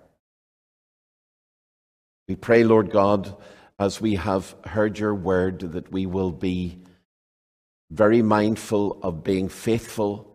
We 2.27 2.35
pray, 2.35 2.63
Lord 2.63 2.89
God, 2.89 3.35
as 3.77 4.01
we 4.01 4.15
have 4.15 4.55
heard 4.65 4.97
your 4.97 5.13
word, 5.13 5.59
that 5.73 5.91
we 5.91 6.07
will 6.07 6.31
be 6.31 6.79
very 7.91 8.23
mindful 8.23 8.99
of 9.03 9.23
being 9.23 9.47
faithful 9.47 10.30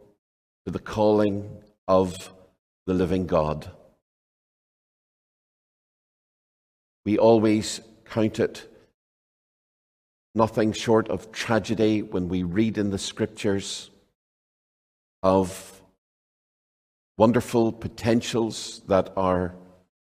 to 0.66 0.72
the 0.72 0.78
calling 0.80 1.48
of 1.86 2.32
the 2.86 2.94
living 2.94 3.24
God. 3.26 3.70
We 7.04 7.18
always 7.18 7.80
count 8.04 8.40
it 8.40 8.68
nothing 10.34 10.72
short 10.72 11.08
of 11.08 11.30
tragedy 11.30 12.02
when 12.02 12.28
we 12.28 12.42
read 12.42 12.78
in 12.78 12.90
the 12.90 12.98
scriptures 12.98 13.90
of 15.22 15.80
wonderful 17.16 17.70
potentials 17.70 18.82
that 18.88 19.12
are 19.16 19.54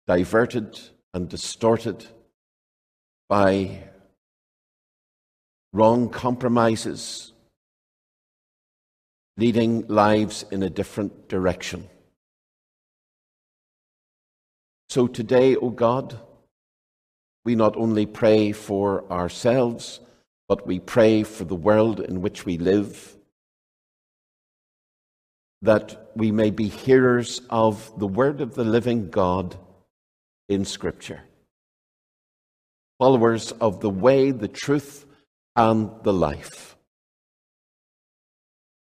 diverted 0.07 0.79
and 1.15 1.31
distorted 1.31 2.07
by 3.31 3.85
wrong 5.73 6.11
compromises 6.11 7.32
leading 9.43 9.85
lives 9.89 10.45
in 10.53 10.63
a 10.63 10.71
different 10.71 11.29
direction. 11.29 11.89
So 14.89 15.09
today, 15.09 15.57
O 15.57 15.63
oh 15.63 15.71
God, 15.71 16.17
we 17.45 17.57
not 17.57 17.77
only 17.77 18.07
pray 18.07 18.53
for 18.53 18.87
ourselves, 19.11 19.99
but 20.49 20.65
we 20.65 20.79
pray 20.79 21.25
for 21.25 21.43
the 21.43 21.57
world 21.57 21.99
in 21.99 22.23
which 22.23 22.47
we 22.47 22.57
live, 22.57 23.17
that 25.63 26.13
we 26.15 26.31
may 26.31 26.51
be 26.51 26.69
hearers 26.69 27.41
of 27.51 27.93
the 27.99 28.07
word 28.07 28.41
of 28.41 28.55
the 28.55 28.69
living 28.77 29.11
God 29.11 29.57
in 30.49 30.65
Scripture, 30.65 31.23
followers 33.01 33.51
of 33.67 33.81
the 33.81 33.91
way, 33.91 34.31
the 34.31 34.55
truth, 34.65 35.05
and 35.57 35.91
the 36.05 36.13
life 36.13 36.72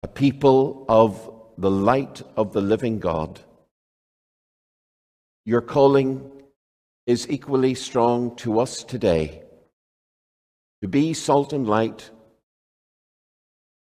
a 0.03 0.09
people 0.09 0.85
of 0.89 1.31
the 1.57 1.71
light 1.71 2.23
of 2.37 2.53
the 2.53 2.61
living 2.61 3.01
God. 3.01 3.41
Your 5.45 5.61
calling 5.61 6.31
is 7.07 7.29
equally 7.29 7.75
strong 7.75 8.37
to 8.37 8.61
us 8.61 8.85
today 8.85 9.43
to 10.83 10.89
be 10.89 11.15
salt 11.15 11.53
and 11.53 11.67
light, 11.67 12.11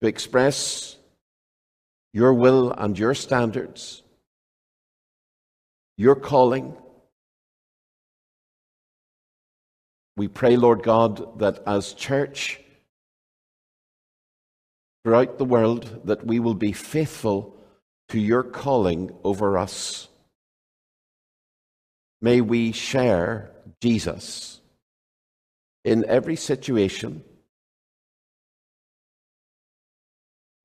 to 0.02 0.08
express 0.08 0.98
your 2.14 2.34
will 2.34 2.72
and 2.72 2.98
your 2.98 3.14
standards, 3.14 4.02
your 5.98 6.16
calling. 6.16 6.76
We 10.16 10.28
pray, 10.28 10.56
Lord 10.56 10.82
God, 10.82 11.38
that 11.40 11.62
as 11.68 11.94
church 11.94 12.60
throughout 15.08 15.38
the 15.38 15.46
world, 15.46 16.02
that 16.04 16.26
we 16.26 16.38
will 16.38 16.54
be 16.54 16.74
faithful 16.74 17.56
to 18.10 18.20
your 18.20 18.44
calling 18.44 19.10
over 19.24 19.58
us. 19.58 20.10
May 22.22 22.42
we 22.42 22.74
share 22.74 23.54
Jesus 23.82 24.60
in 25.86 26.04
every 26.10 26.36
situation 26.36 27.24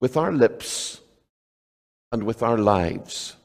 with 0.00 0.16
our 0.16 0.32
lips 0.32 1.00
and 2.10 2.24
with 2.24 2.42
our 2.42 2.58
lives. 2.58 3.36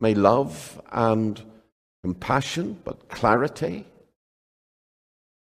May 0.00 0.14
love 0.14 0.82
and 0.90 1.40
compassion, 2.02 2.76
but 2.84 3.08
clarity 3.08 3.86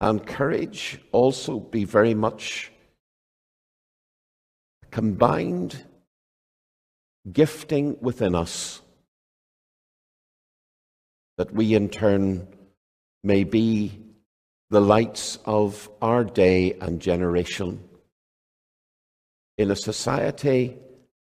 and 0.03 0.27
courage 0.27 0.99
also 1.13 1.61
be 1.61 1.85
very 1.85 2.13
much 2.13 2.69
combined 4.91 5.81
gifting 7.31 7.95
within 8.01 8.35
us 8.35 8.81
that 11.37 11.53
we 11.53 11.73
in 11.73 11.87
turn 11.87 12.45
may 13.23 13.45
be 13.45 13.97
the 14.71 14.81
lights 14.81 15.39
of 15.45 15.89
our 16.01 16.25
day 16.25 16.73
and 16.81 16.99
generation 16.99 17.81
in 19.57 19.71
a 19.71 19.75
society 19.77 20.77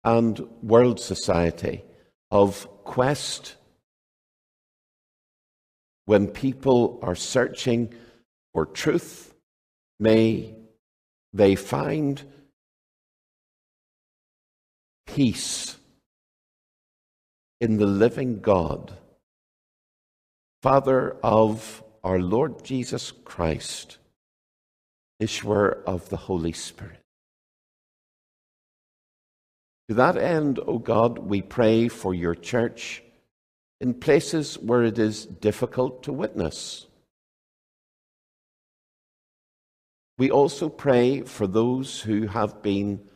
and 0.04 0.38
world 0.62 1.00
society 1.00 1.82
of 2.30 2.68
quest 2.84 3.56
when 6.04 6.28
people 6.28 7.00
are 7.02 7.16
searching 7.16 7.92
for 8.58 8.66
truth, 8.66 9.34
may 10.00 10.52
they 11.32 11.54
find 11.54 12.20
peace 15.06 15.76
in 17.60 17.76
the 17.76 17.86
living 17.86 18.40
God, 18.40 18.94
Father 20.60 21.16
of 21.22 21.84
our 22.02 22.18
Lord 22.18 22.64
Jesus 22.64 23.12
Christ, 23.12 23.98
Ishwar 25.22 25.84
of 25.84 26.08
the 26.08 26.16
Holy 26.16 26.50
Spirit. 26.50 26.98
To 29.88 29.94
that 29.94 30.16
end, 30.16 30.58
O 30.66 30.80
God, 30.80 31.20
we 31.20 31.42
pray 31.42 31.86
for 31.86 32.12
your 32.12 32.34
church 32.34 33.04
in 33.80 33.94
places 33.94 34.58
where 34.58 34.82
it 34.82 34.98
is 34.98 35.26
difficult 35.26 36.02
to 36.02 36.12
witness. 36.12 36.87
We 40.18 40.32
also 40.32 40.68
pray 40.68 41.22
for 41.22 41.46
those 41.46 42.00
who 42.00 42.26
have 42.26 42.60
been 42.60 43.08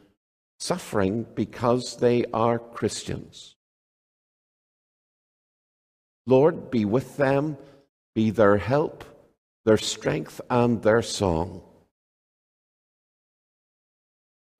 suffering 0.60 1.26
because 1.34 1.96
they 1.96 2.24
are 2.32 2.60
Christians. 2.60 3.56
Lord, 6.26 6.70
be 6.70 6.84
with 6.84 7.16
them, 7.16 7.58
be 8.14 8.30
their 8.30 8.56
help, 8.56 9.04
their 9.64 9.76
strength, 9.76 10.40
and 10.48 10.80
their 10.80 11.02
song. 11.02 11.62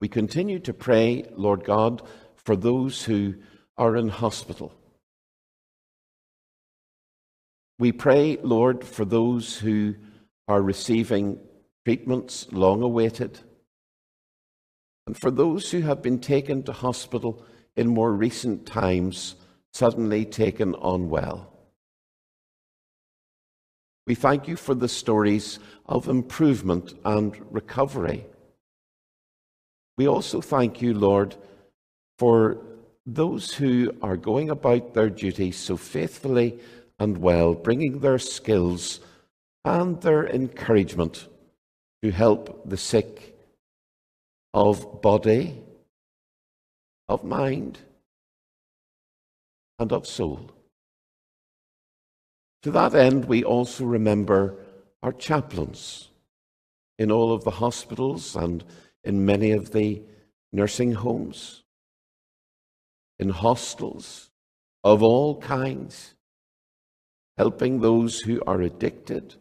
We 0.01 0.09
continue 0.09 0.59
to 0.59 0.73
pray, 0.73 1.23
Lord 1.37 1.63
God, 1.63 2.01
for 2.35 2.57
those 2.57 3.05
who 3.05 3.35
are 3.77 3.95
in 3.95 4.09
hospital. 4.09 4.73
We 7.79 7.93
pray, 7.93 8.37
Lord, 8.43 8.83
for 8.83 9.05
those 9.05 9.57
who 9.57 9.95
are 10.49 10.61
receiving 10.61 11.39
treatments 11.85 12.47
long 12.51 12.81
awaited. 12.81 13.39
And 15.05 15.17
for 15.17 15.31
those 15.31 15.71
who 15.71 15.81
have 15.81 16.01
been 16.01 16.19
taken 16.19 16.63
to 16.63 16.71
hospital 16.71 17.45
in 17.75 17.87
more 17.87 18.13
recent 18.13 18.65
times, 18.65 19.35
suddenly 19.73 20.23
taken 20.25 20.75
unwell. 20.81 21.51
We 24.05 24.15
thank 24.15 24.47
you 24.47 24.55
for 24.55 24.75
the 24.75 24.89
stories 24.89 25.59
of 25.85 26.07
improvement 26.07 26.93
and 27.05 27.35
recovery. 27.51 28.25
We 29.97 30.07
also 30.07 30.41
thank 30.41 30.81
you, 30.81 30.93
Lord, 30.93 31.35
for 32.19 32.57
those 33.05 33.53
who 33.53 33.93
are 34.01 34.17
going 34.17 34.49
about 34.49 34.93
their 34.93 35.09
duties 35.09 35.57
so 35.57 35.77
faithfully 35.77 36.59
and 36.99 37.17
well, 37.17 37.53
bringing 37.53 37.99
their 37.99 38.19
skills 38.19 38.99
and 39.65 40.01
their 40.01 40.27
encouragement 40.27 41.27
to 42.03 42.11
help 42.11 42.69
the 42.69 42.75
sick 42.75 43.33
of 44.53 45.01
body, 45.01 45.63
of 47.07 47.23
mind, 47.23 47.79
and 49.79 49.93
of 49.93 50.05
soul. 50.05 50.51
To 52.63 52.71
that 52.71 52.93
end, 52.93 53.23
we 53.23 53.45
also 53.45 53.85
remember 53.85 54.57
our 55.01 55.13
chaplains 55.13 56.09
in 56.99 57.09
all 57.09 57.31
of 57.31 57.45
the 57.45 57.51
hospitals 57.51 58.35
and 58.35 58.65
in 59.05 59.25
many 59.25 59.51
of 59.51 59.71
the 59.71 60.01
nursing 60.51 60.91
homes, 60.91 61.63
in 63.17 63.29
hostels 63.29 64.29
of 64.83 65.01
all 65.01 65.39
kinds, 65.39 66.15
helping 67.37 67.79
those 67.79 68.19
who 68.19 68.41
are 68.45 68.61
addicted, 68.61 69.35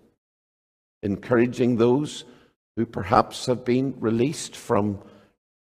encouraging 1.03 1.77
those 1.77 2.25
who 2.77 2.87
perhaps 2.87 3.47
have 3.47 3.65
been 3.65 3.95
released 4.01 4.57
from 4.57 5.03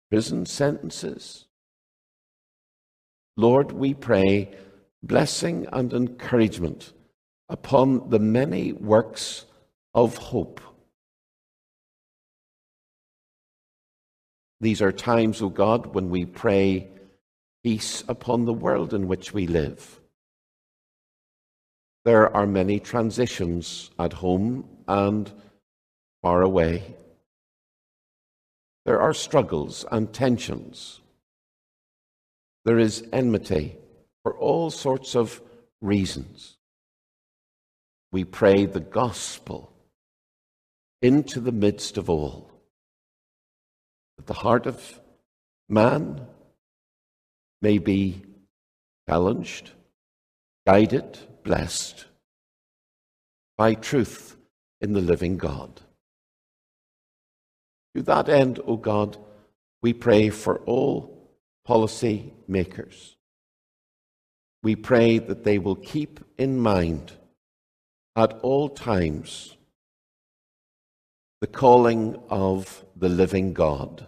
prison 0.09 0.45
sentences. 0.45 1.45
Lord, 3.35 3.71
we 3.71 3.93
pray 3.93 4.51
blessing 5.03 5.67
and 5.71 5.93
encouragement 5.93 6.93
upon 7.49 8.09
the 8.09 8.19
many 8.19 8.73
works 8.73 9.45
of 9.93 10.17
hope. 10.17 10.59
These 14.59 14.81
are 14.81 14.91
times, 14.91 15.41
O 15.41 15.45
oh 15.45 15.49
God, 15.49 15.93
when 15.93 16.09
we 16.09 16.25
pray 16.25 16.89
peace 17.63 18.03
upon 18.07 18.45
the 18.45 18.53
world 18.53 18.93
in 18.93 19.07
which 19.07 19.33
we 19.33 19.45
live. 19.45 19.99
There 22.05 22.35
are 22.35 22.47
many 22.47 22.79
transitions 22.79 23.91
at 23.99 24.13
home 24.13 24.67
and 24.87 25.31
far 26.21 26.41
away. 26.41 26.96
There 28.87 29.01
are 29.01 29.13
struggles 29.13 29.85
and 29.91 30.13
tensions. 30.13 31.01
There 32.63 32.79
is 32.79 33.05
enmity 33.11 33.75
for 34.23 34.33
all 34.37 34.69
sorts 34.69 35.13
of 35.13 35.41
reasons. 35.81 36.55
We 38.13 38.23
pray 38.23 38.65
the 38.65 38.79
gospel 38.79 39.73
into 41.01 41.41
the 41.41 41.51
midst 41.51 41.97
of 41.97 42.09
all. 42.09 42.49
That 44.15 44.27
the 44.27 44.33
heart 44.35 44.65
of 44.65 45.01
man 45.67 46.25
may 47.61 47.79
be 47.79 48.21
challenged, 49.09 49.71
guided, 50.65 51.19
blessed 51.43 52.05
by 53.57 53.73
truth 53.73 54.37
in 54.79 54.93
the 54.93 55.01
living 55.01 55.35
God. 55.35 55.81
To 57.97 58.03
that 58.03 58.29
end, 58.29 58.59
O 58.67 58.77
God, 58.77 59.17
we 59.81 59.91
pray 59.91 60.29
for 60.29 60.59
all 60.65 61.31
policy 61.65 62.31
makers. 62.47 63.15
We 64.61 64.75
pray 64.75 65.17
that 65.17 65.43
they 65.43 65.57
will 65.57 65.77
keep 65.77 66.19
in 66.37 66.59
mind 66.59 67.13
at 68.15 68.33
all 68.43 68.69
times 68.69 69.57
the 71.41 71.47
calling 71.47 72.21
of 72.29 72.85
the 72.95 73.09
living 73.09 73.53
God, 73.53 74.05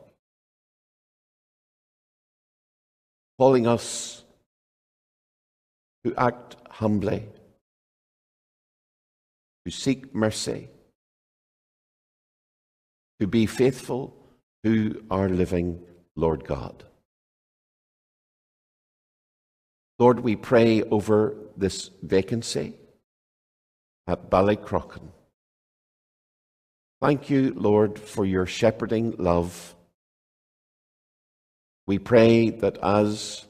calling 3.39 3.65
us 3.65 4.23
to 6.06 6.13
act 6.15 6.58
humbly, 6.69 7.28
to 9.65 9.71
seek 9.71 10.13
mercy 10.13 10.69
who 13.19 13.27
be 13.27 13.45
faithful, 13.45 14.15
to 14.63 15.03
are 15.10 15.29
living, 15.29 15.82
Lord 16.15 16.45
God. 16.45 16.84
Lord, 19.97 20.21
we 20.21 20.36
pray 20.36 20.84
over 20.84 21.36
this 21.58 21.89
vacancy 22.01 22.75
at 24.08 24.29
Ballycrochan. 24.29 25.10
Thank 27.01 27.29
you, 27.29 27.53
Lord, 27.55 27.99
for 27.99 28.25
your 28.25 28.45
shepherding 28.45 29.15
love. 29.17 29.75
We 31.88 31.99
pray 31.99 32.49
that 32.49 32.77
as 32.84 33.45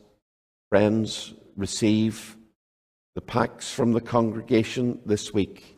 friends 0.69 1.34
receive 1.55 2.38
the 3.15 3.21
packs 3.21 3.71
from 3.71 3.91
the 3.91 4.01
congregation 4.01 5.01
this 5.05 5.34
week, 5.34 5.77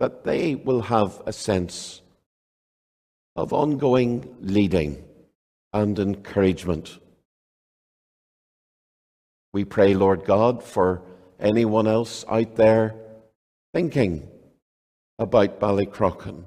that 0.00 0.24
they 0.24 0.54
will 0.54 0.82
have 0.82 1.22
a 1.26 1.32
sense 1.32 2.02
of 3.36 3.52
ongoing 3.52 4.36
leading 4.40 5.02
and 5.72 5.98
encouragement. 5.98 6.98
We 9.52 9.64
pray, 9.64 9.94
Lord 9.94 10.24
God, 10.24 10.62
for 10.62 11.02
anyone 11.40 11.86
else 11.86 12.24
out 12.28 12.56
there 12.56 12.94
thinking 13.72 14.28
about 15.18 15.60
Ballycrochan 15.60 16.44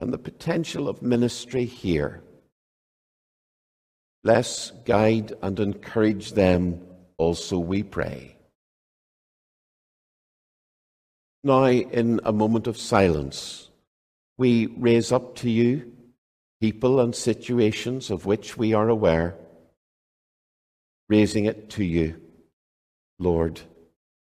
and 0.00 0.12
the 0.12 0.18
potential 0.18 0.88
of 0.88 1.02
ministry 1.02 1.64
here. 1.64 2.22
Bless, 4.24 4.70
guide, 4.84 5.32
and 5.42 5.58
encourage 5.58 6.32
them 6.32 6.80
also, 7.18 7.58
we 7.58 7.82
pray. 7.82 8.36
Now, 11.44 11.64
in 11.64 12.20
a 12.24 12.32
moment 12.32 12.68
of 12.68 12.78
silence, 12.78 13.68
we 14.38 14.66
raise 14.66 15.12
up 15.12 15.36
to 15.36 15.50
you 15.50 15.92
people 16.60 17.00
and 17.00 17.12
situations 17.12 18.08
of 18.08 18.24
which 18.24 18.56
we 18.56 18.72
are 18.72 18.88
aware, 18.88 19.34
raising 21.08 21.44
it 21.44 21.68
to 21.70 21.82
you, 21.82 22.20
Lord, 23.18 23.60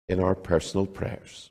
in 0.09 0.19
our 0.19 0.33
personal 0.33 0.87
prayers. 0.87 1.50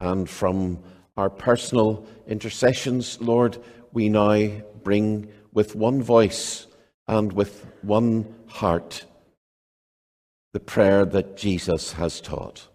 And 0.00 0.28
from 0.28 0.78
our 1.16 1.30
personal 1.30 2.06
intercessions, 2.26 3.20
Lord, 3.20 3.58
we 3.92 4.08
now 4.08 4.48
bring 4.82 5.28
with 5.52 5.76
one 5.76 6.02
voice 6.02 6.66
and 7.06 7.32
with 7.32 7.66
one 7.82 8.34
heart 8.46 9.04
the 10.52 10.60
prayer 10.60 11.04
that 11.04 11.36
Jesus 11.36 11.92
has 11.92 12.20
taught. 12.20 12.68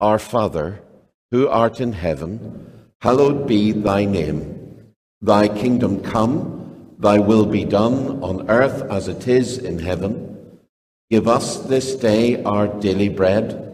Our 0.00 0.18
Father, 0.18 0.82
who 1.30 1.48
art 1.48 1.80
in 1.80 1.92
heaven, 1.92 2.90
hallowed 3.00 3.46
be 3.46 3.72
thy 3.72 4.04
name. 4.04 4.92
Thy 5.22 5.48
kingdom 5.48 6.02
come, 6.02 6.94
thy 6.98 7.18
will 7.18 7.46
be 7.46 7.64
done 7.64 8.22
on 8.22 8.50
earth 8.50 8.82
as 8.90 9.08
it 9.08 9.26
is 9.26 9.56
in 9.56 9.78
heaven. 9.78 10.58
Give 11.10 11.28
us 11.28 11.58
this 11.58 11.94
day 11.94 12.42
our 12.42 12.66
daily 12.68 13.08
bread 13.08 13.73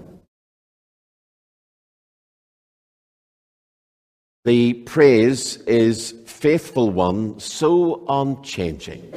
The 4.43 4.73
praise 4.73 5.57
is 5.67 6.15
faithful 6.25 6.89
one, 6.89 7.39
so 7.39 8.03
unchanging. 8.09 9.13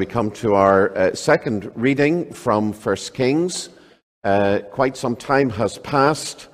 We 0.00 0.06
come 0.06 0.30
to 0.30 0.54
our 0.54 0.96
uh, 0.96 1.14
second 1.14 1.70
reading 1.74 2.32
from 2.32 2.72
1 2.72 2.96
Kings. 3.12 3.68
Uh, 4.24 4.60
quite 4.70 4.96
some 4.96 5.14
time 5.14 5.50
has 5.50 5.76
passed, 5.76 6.48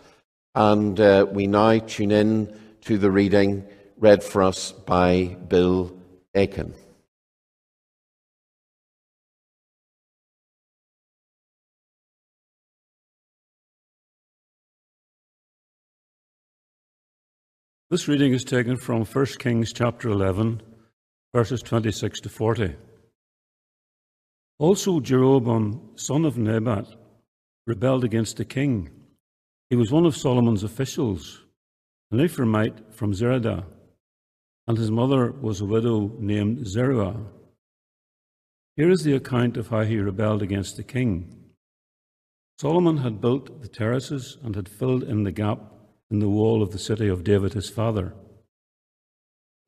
and 0.57 0.99
uh, 0.99 1.25
we 1.31 1.47
now 1.47 1.79
tune 1.79 2.11
in 2.11 2.53
to 2.81 2.99
the 2.99 3.09
reading 3.09 3.65
read 3.99 4.25
for 4.25 4.43
us 4.43 4.73
by 4.73 5.37
Bill 5.47 5.97
Aiken. 6.35 6.75
This 17.91 18.09
reading 18.09 18.33
is 18.33 18.43
taken 18.43 18.77
from 18.77 19.05
1 19.05 19.27
Kings 19.39 19.73
chapter 19.73 20.09
11, 20.09 20.63
verses 21.33 21.63
26 21.63 22.23
to 22.23 22.29
40. 22.29 22.75
Also, 24.59 25.01
Jeroboam, 25.01 25.91
son 25.97 26.25
of 26.25 26.39
Nebat, 26.39 26.87
rebelled 27.67 28.05
against 28.05 28.39
the 28.39 28.45
king. 28.45 28.91
He 29.69 29.77
was 29.77 29.93
one 29.93 30.07
of 30.07 30.17
Solomon's 30.17 30.63
officials, 30.63 31.45
an 32.11 32.21
Ephraimite 32.21 32.95
from 32.95 33.13
Zeredah, 33.13 33.67
and 34.67 34.79
his 34.79 34.91
mother 34.91 35.31
was 35.31 35.61
a 35.61 35.67
widow 35.67 36.11
named 36.19 36.67
Zeruah. 36.67 37.27
Here 38.77 38.91
is 38.91 39.03
the 39.03 39.15
account 39.15 39.59
of 39.59 39.69
how 39.69 39.83
he 39.83 39.99
rebelled 39.99 40.43
against 40.43 40.77
the 40.77 40.83
king. 40.83 41.53
Solomon 42.59 42.99
had 42.99 43.21
built 43.21 43.61
the 43.61 43.69
terraces 43.69 44.39
and 44.43 44.57
had 44.57 44.69
filled 44.69 45.03
in 45.03 45.25
the 45.25 45.33
gap 45.33 45.61
in 46.11 46.21
the 46.21 46.31
wall 46.31 46.63
of 46.63 46.71
the 46.71 46.79
city 46.79 47.09
of 47.09 47.25
David 47.25 47.53
his 47.53 47.69
father. 47.69 48.15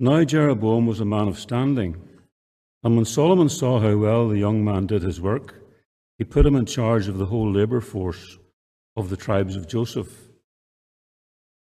Now 0.01 0.25
Jeroboam 0.25 0.87
was 0.87 1.01
a 1.01 1.05
man 1.05 1.29
of 1.29 1.39
standing, 1.39 2.03
and 2.83 2.97
when 2.97 3.05
Solomon 3.05 3.49
saw 3.49 3.81
how 3.81 3.97
well 3.97 4.29
the 4.29 4.39
young 4.39 4.65
man 4.65 4.87
did 4.87 5.03
his 5.03 5.21
work, 5.21 5.55
he 6.19 6.25
put 6.25 6.47
him 6.47 6.57
in 6.57 6.67
charge 6.67 7.09
of 7.09 7.19
the 7.19 7.27
whole 7.27 7.51
labour 7.51 7.81
force 7.81 8.39
of 8.97 9.11
the 9.11 9.17
tribes 9.17 9.57
of 9.57 9.69
Joseph. 9.69 10.29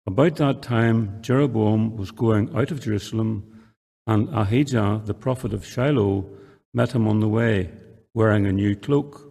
About 0.07 0.37
that 0.37 0.63
time, 0.63 1.21
Jeroboam 1.21 1.97
was 1.97 2.11
going 2.11 2.55
out 2.57 2.71
of 2.71 2.81
Jerusalem, 2.81 3.47
and 4.07 4.29
Ahijah, 4.35 5.03
the 5.05 5.15
prophet 5.15 5.53
of 5.53 5.67
Shiloh, 5.67 6.27
met 6.73 6.93
him 6.93 7.07
on 7.07 7.21
the 7.21 7.29
way, 7.29 7.71
wearing 8.15 8.47
a 8.47 8.53
new 8.53 8.75
cloak. 8.75 9.31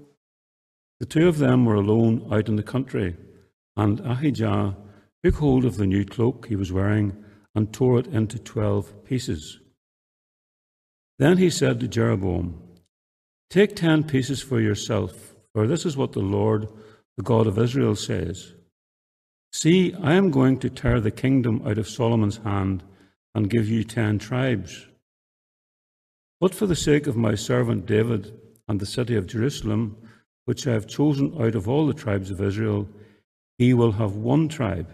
The 1.00 1.06
two 1.06 1.28
of 1.28 1.40
them 1.40 1.66
were 1.66 1.76
alone 1.76 2.28
out 2.32 2.48
in 2.48 2.56
the 2.56 2.64
country, 2.64 3.16
and 3.76 4.00
Ahijah 4.02 4.78
took 5.24 5.36
hold 5.36 5.66
of 5.66 5.78
the 5.78 5.88
new 5.88 6.06
cloak 6.06 6.48
he 6.48 6.56
was 6.56 6.72
wearing 6.72 7.24
and 7.56 7.74
tore 7.74 8.00
it 8.00 8.08
into 8.08 8.38
twelve 8.38 9.04
pieces. 9.04 9.60
Then 11.20 11.38
he 11.38 11.50
said 11.50 11.80
to 11.82 11.88
Jeroboam, 11.88 12.62
Take 13.50 13.76
ten 13.76 14.04
pieces 14.06 14.42
for 14.42 14.62
yourself, 14.62 15.36
for 15.54 15.68
this 15.68 15.86
is 15.86 15.98
what 15.98 16.14
the 16.14 16.22
Lord, 16.22 16.70
the 17.18 17.24
God 17.24 17.46
of 17.46 17.60
Israel, 17.60 17.96
says. 17.96 18.54
See, 19.52 19.94
I 20.02 20.14
am 20.14 20.32
going 20.32 20.60
to 20.60 20.70
tear 20.70 21.02
the 21.02 21.12
kingdom 21.12 21.62
out 21.66 21.78
of 21.78 21.90
Solomon's 21.90 22.38
hand 22.38 22.84
and 23.36 23.50
give 23.50 23.68
you 23.68 23.84
ten 23.84 24.18
tribes. 24.18 24.88
But 26.40 26.56
for 26.56 26.68
the 26.68 26.76
sake 26.76 27.06
of 27.06 27.18
my 27.18 27.36
servant 27.36 27.86
David 27.86 28.34
and 28.70 28.80
the 28.80 28.86
city 28.86 29.16
of 29.16 29.28
Jerusalem, 29.28 29.98
which 30.46 30.66
I 30.68 30.72
have 30.72 30.88
chosen 30.88 31.36
out 31.42 31.56
of 31.56 31.68
all 31.68 31.86
the 31.86 31.94
tribes 31.94 32.32
of 32.32 32.42
Israel, 32.42 32.88
he 33.58 33.74
will 33.74 33.94
have 33.94 34.16
one 34.16 34.48
tribe. 34.48 34.90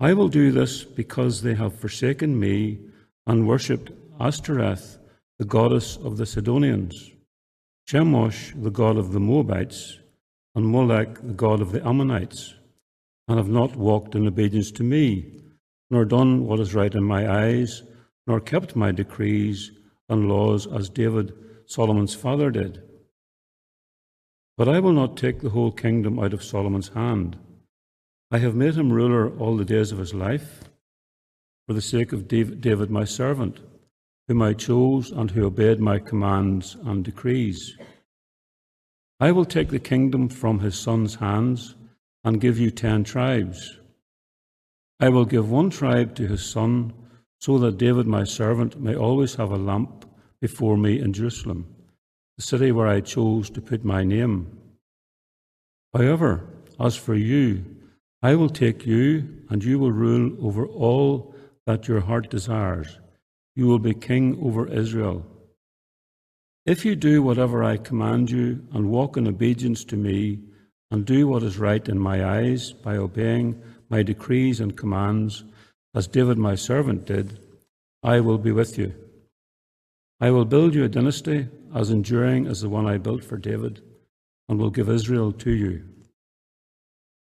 I 0.00 0.14
will 0.14 0.28
do 0.28 0.50
this 0.50 0.82
because 0.82 1.42
they 1.42 1.54
have 1.54 1.78
forsaken 1.78 2.40
me 2.40 2.80
and 3.26 3.46
worshipped 3.46 3.92
Ashtoreth, 4.20 4.98
the 5.38 5.44
goddess 5.44 5.96
of 5.96 6.16
the 6.16 6.26
Sidonians, 6.26 7.10
Chemosh, 7.88 8.52
the 8.62 8.70
god 8.70 8.96
of 8.96 9.12
the 9.12 9.20
Moabites, 9.20 9.98
and 10.54 10.66
Molech, 10.66 11.14
the 11.22 11.32
god 11.32 11.60
of 11.60 11.72
the 11.72 11.86
Ammonites, 11.86 12.54
and 13.26 13.38
have 13.38 13.48
not 13.48 13.76
walked 13.76 14.14
in 14.14 14.26
obedience 14.26 14.70
to 14.72 14.82
me, 14.82 15.40
nor 15.90 16.04
done 16.04 16.46
what 16.46 16.60
is 16.60 16.74
right 16.74 16.94
in 16.94 17.04
my 17.04 17.28
eyes, 17.28 17.82
nor 18.26 18.40
kept 18.40 18.76
my 18.76 18.92
decrees 18.92 19.72
and 20.08 20.28
laws 20.28 20.66
as 20.66 20.88
David, 20.88 21.32
Solomon's 21.66 22.14
father, 22.14 22.50
did. 22.50 22.82
But 24.56 24.68
I 24.68 24.80
will 24.80 24.92
not 24.92 25.16
take 25.16 25.40
the 25.40 25.50
whole 25.50 25.72
kingdom 25.72 26.18
out 26.18 26.34
of 26.34 26.44
Solomon's 26.44 26.88
hand 26.88 27.38
I 28.32 28.38
have 28.38 28.54
made 28.54 28.74
him 28.74 28.92
ruler 28.92 29.36
all 29.38 29.56
the 29.56 29.64
days 29.64 29.90
of 29.90 29.98
his 29.98 30.14
life 30.14 30.62
for 31.66 31.72
the 31.72 31.82
sake 31.82 32.12
of 32.12 32.28
David, 32.28 32.88
my 32.88 33.04
servant, 33.04 33.58
whom 34.30 34.42
I 34.42 34.52
chose 34.52 35.10
and 35.10 35.28
who 35.28 35.44
obeyed 35.44 35.80
my 35.80 35.98
commands 35.98 36.76
and 36.84 37.04
decrees. 37.04 37.76
I 39.18 39.32
will 39.32 39.44
take 39.44 39.70
the 39.70 39.80
kingdom 39.80 40.28
from 40.28 40.60
his 40.60 40.78
son's 40.78 41.16
hands 41.16 41.74
and 42.22 42.40
give 42.40 42.56
you 42.56 42.70
ten 42.70 43.02
tribes. 43.02 43.76
I 45.00 45.08
will 45.08 45.24
give 45.24 45.50
one 45.50 45.68
tribe 45.68 46.14
to 46.14 46.28
his 46.28 46.46
son, 46.48 46.92
so 47.40 47.58
that 47.58 47.76
David, 47.76 48.06
my 48.06 48.22
servant, 48.22 48.80
may 48.80 48.94
always 48.94 49.34
have 49.34 49.50
a 49.50 49.56
lamp 49.56 50.04
before 50.40 50.76
me 50.76 51.00
in 51.00 51.12
Jerusalem, 51.12 51.66
the 52.36 52.44
city 52.44 52.70
where 52.70 52.86
I 52.86 53.00
chose 53.00 53.50
to 53.50 53.60
put 53.60 53.84
my 53.84 54.04
name. 54.04 54.56
However, 55.92 56.46
as 56.78 56.94
for 56.94 57.16
you, 57.16 57.64
I 58.22 58.36
will 58.36 58.50
take 58.50 58.86
you, 58.86 59.42
and 59.48 59.64
you 59.64 59.80
will 59.80 59.90
rule 59.90 60.36
over 60.46 60.68
all 60.68 61.34
that 61.66 61.88
your 61.88 62.02
heart 62.02 62.30
desires. 62.30 63.00
You 63.60 63.66
will 63.66 63.78
be 63.78 63.92
king 63.92 64.38
over 64.42 64.66
Israel. 64.68 65.22
If 66.64 66.86
you 66.86 66.96
do 66.96 67.22
whatever 67.22 67.62
I 67.62 67.76
command 67.76 68.30
you, 68.30 68.66
and 68.72 68.90
walk 68.90 69.18
in 69.18 69.28
obedience 69.28 69.84
to 69.84 69.98
me, 69.98 70.38
and 70.90 71.04
do 71.04 71.28
what 71.28 71.42
is 71.42 71.58
right 71.58 71.86
in 71.86 71.98
my 71.98 72.24
eyes 72.24 72.72
by 72.72 72.96
obeying 72.96 73.62
my 73.90 74.02
decrees 74.02 74.60
and 74.60 74.78
commands, 74.78 75.44
as 75.94 76.06
David 76.06 76.38
my 76.38 76.54
servant 76.54 77.04
did, 77.04 77.38
I 78.02 78.20
will 78.20 78.38
be 78.38 78.50
with 78.50 78.78
you. 78.78 78.94
I 80.22 80.30
will 80.30 80.46
build 80.46 80.74
you 80.74 80.84
a 80.84 80.88
dynasty 80.88 81.46
as 81.74 81.90
enduring 81.90 82.46
as 82.46 82.62
the 82.62 82.70
one 82.70 82.86
I 82.86 82.96
built 82.96 83.22
for 83.22 83.36
David, 83.36 83.82
and 84.48 84.58
will 84.58 84.70
give 84.70 84.88
Israel 84.88 85.32
to 85.32 85.50
you. 85.50 85.84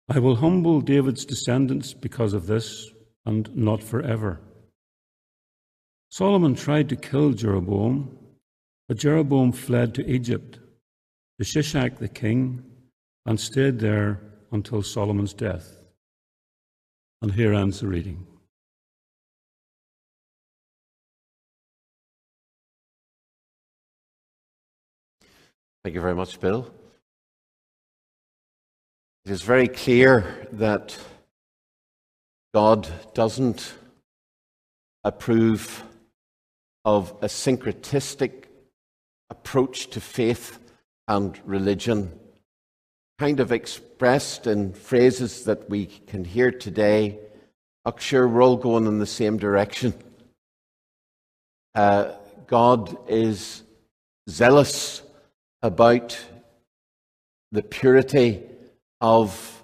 I 0.08 0.20
will 0.20 0.36
humble 0.36 0.80
David's 0.80 1.26
descendants 1.26 1.92
because 1.92 2.32
of 2.32 2.46
this, 2.46 2.90
and 3.26 3.54
not 3.54 3.82
forever. 3.82 4.40
Solomon 6.14 6.54
tried 6.54 6.88
to 6.90 6.94
kill 6.94 7.32
Jeroboam, 7.32 8.16
but 8.86 8.98
Jeroboam 8.98 9.50
fled 9.50 9.96
to 9.96 10.08
Egypt, 10.08 10.60
to 11.40 11.44
Shishak 11.44 11.98
the 11.98 12.06
king, 12.06 12.62
and 13.26 13.40
stayed 13.40 13.80
there 13.80 14.20
until 14.52 14.80
Solomon's 14.80 15.34
death. 15.34 15.76
And 17.20 17.32
here 17.32 17.52
ends 17.52 17.80
the 17.80 17.88
reading. 17.88 18.28
Thank 25.82 25.96
you 25.96 26.00
very 26.00 26.14
much, 26.14 26.38
Bill. 26.38 26.72
It 29.24 29.32
is 29.32 29.42
very 29.42 29.66
clear 29.66 30.46
that 30.52 30.96
God 32.54 32.88
doesn't 33.14 33.74
approve 35.02 35.82
of 36.84 37.14
a 37.22 37.26
syncretistic 37.26 38.44
approach 39.30 39.88
to 39.90 40.00
faith 40.00 40.58
and 41.08 41.40
religion, 41.44 42.18
kind 43.18 43.40
of 43.40 43.52
expressed 43.52 44.46
in 44.46 44.72
phrases 44.72 45.44
that 45.44 45.68
we 45.70 45.86
can 45.86 46.24
hear 46.24 46.50
today. 46.50 47.18
I'm 47.84 47.98
sure 47.98 48.26
we're 48.28 48.42
all 48.42 48.56
going 48.56 48.86
in 48.86 48.98
the 48.98 49.06
same 49.06 49.36
direction. 49.38 49.94
Uh, 51.74 52.12
God 52.46 52.96
is 53.08 53.62
zealous 54.28 55.02
about 55.62 56.18
the 57.52 57.62
purity 57.62 58.42
of 59.00 59.62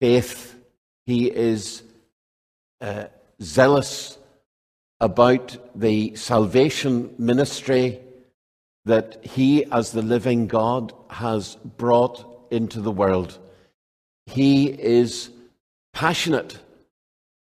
faith. 0.00 0.56
He 1.06 1.30
is 1.30 1.82
uh, 2.80 3.04
zealous 3.40 4.18
about 5.02 5.56
the 5.74 6.14
salvation 6.14 7.12
ministry 7.18 7.98
that 8.84 9.18
he, 9.26 9.64
as 9.64 9.90
the 9.90 10.00
living 10.00 10.46
God, 10.46 10.92
has 11.10 11.56
brought 11.56 12.46
into 12.52 12.80
the 12.80 12.92
world. 12.92 13.36
He 14.26 14.66
is 14.68 15.30
passionate 15.92 16.56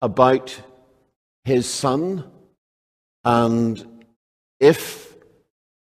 about 0.00 0.62
his 1.44 1.68
son, 1.68 2.30
and 3.24 4.04
if 4.60 5.16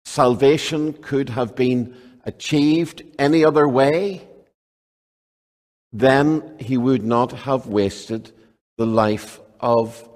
salvation 0.04 0.92
could 0.92 1.30
have 1.30 1.56
been 1.56 1.96
achieved 2.24 3.02
any 3.18 3.42
other 3.42 3.66
way, 3.66 4.28
then 5.94 6.56
he 6.58 6.76
would 6.76 7.02
not 7.02 7.32
have 7.32 7.66
wasted 7.66 8.32
the 8.76 8.86
life 8.86 9.40
of 9.60 10.06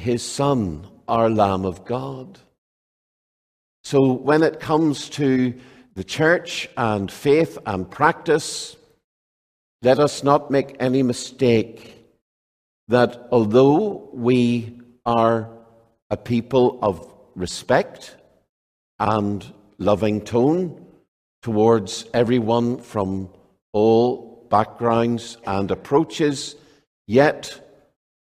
his 0.00 0.22
Son, 0.22 0.86
our 1.06 1.28
Lamb 1.28 1.66
of 1.66 1.84
God. 1.84 2.38
So 3.84 4.12
when 4.12 4.42
it 4.42 4.58
comes 4.58 5.10
to 5.10 5.54
the 5.94 6.04
church 6.04 6.68
and 6.76 7.12
faith 7.12 7.58
and 7.66 7.90
practice, 7.90 8.76
let 9.82 9.98
us 9.98 10.24
not 10.24 10.50
make 10.50 10.76
any 10.80 11.02
mistake 11.02 11.96
that 12.88 13.28
although 13.30 14.08
we 14.12 14.78
are 15.04 15.50
a 16.08 16.16
people 16.16 16.78
of 16.82 17.06
respect 17.34 18.16
and 18.98 19.44
loving 19.78 20.22
tone 20.22 20.86
towards 21.42 22.06
everyone 22.14 22.78
from 22.78 23.28
all 23.72 24.46
backgrounds 24.50 25.36
and 25.46 25.70
approaches, 25.70 26.56
yet 27.06 27.60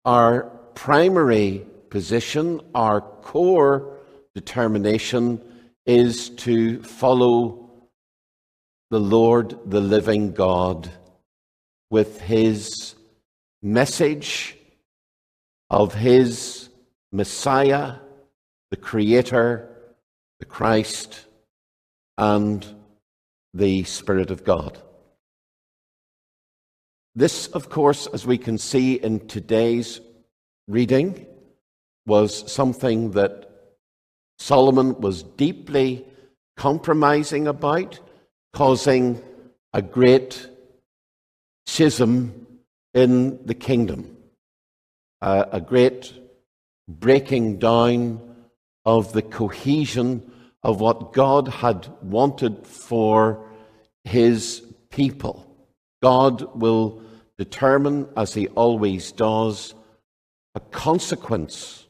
our 0.05 0.60
primary 0.81 1.63
position, 1.91 2.59
our 2.73 3.01
core 3.01 3.99
determination 4.33 5.39
is 5.85 6.31
to 6.31 6.81
follow 6.81 7.69
the 8.89 8.99
Lord, 8.99 9.55
the 9.67 9.79
living 9.79 10.31
God, 10.31 10.89
with 11.91 12.19
his 12.21 12.95
message 13.61 14.57
of 15.69 15.93
his 15.93 16.69
Messiah, 17.11 17.97
the 18.71 18.77
Creator, 18.77 19.69
the 20.39 20.47
Christ, 20.47 21.27
and 22.17 22.65
the 23.53 23.83
Spirit 23.83 24.31
of 24.31 24.43
God. 24.43 24.79
This, 27.13 27.45
of 27.49 27.69
course, 27.69 28.07
as 28.07 28.25
we 28.25 28.39
can 28.39 28.57
see 28.57 28.95
in 28.95 29.27
today's 29.27 30.01
reading, 30.67 31.25
was 32.05 32.51
something 32.51 33.11
that 33.11 33.49
Solomon 34.39 34.99
was 34.99 35.23
deeply 35.23 36.05
compromising 36.57 37.47
about, 37.47 37.99
causing 38.53 39.21
a 39.73 39.81
great 39.81 40.47
schism 41.65 42.47
in 42.93 43.45
the 43.45 43.53
kingdom, 43.53 44.17
uh, 45.21 45.45
a 45.51 45.61
great 45.61 46.13
breaking 46.87 47.57
down 47.57 48.19
of 48.85 49.13
the 49.13 49.21
cohesion 49.21 50.31
of 50.63 50.81
what 50.81 51.13
God 51.13 51.47
had 51.47 51.87
wanted 52.01 52.65
for 52.65 53.47
his 54.03 54.61
people. 54.89 55.47
God 56.01 56.59
will 56.59 57.01
determine, 57.37 58.07
as 58.17 58.33
he 58.33 58.47
always 58.49 59.11
does, 59.11 59.73
a 60.55 60.59
consequence. 60.59 61.85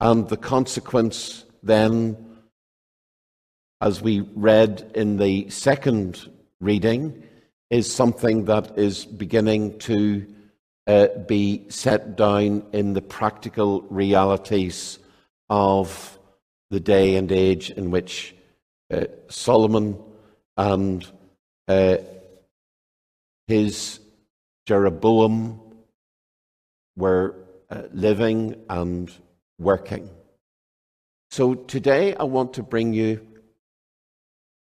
And 0.00 0.28
the 0.28 0.36
consequence 0.36 1.44
then, 1.62 2.16
as 3.80 4.02
we 4.02 4.20
read 4.34 4.90
in 4.94 5.16
the 5.16 5.48
second 5.50 6.30
reading, 6.60 7.22
is 7.70 7.92
something 7.92 8.44
that 8.44 8.78
is 8.78 9.04
beginning 9.04 9.78
to 9.80 10.26
uh, 10.86 11.08
be 11.26 11.64
set 11.70 12.16
down 12.16 12.64
in 12.72 12.92
the 12.92 13.02
practical 13.02 13.82
realities 13.82 14.98
of 15.48 16.18
the 16.70 16.80
day 16.80 17.16
and 17.16 17.32
age 17.32 17.70
in 17.70 17.90
which 17.90 18.34
uh, 18.92 19.04
Solomon 19.28 19.98
and 20.56 21.06
uh, 21.68 21.96
his 23.46 24.00
Jeroboam 24.66 25.60
were 26.96 27.43
uh, 27.74 27.82
living 27.92 28.54
and 28.68 29.10
working. 29.58 30.08
So 31.30 31.54
today 31.54 32.14
I 32.14 32.22
want 32.22 32.54
to 32.54 32.62
bring 32.62 32.92
you 32.92 33.26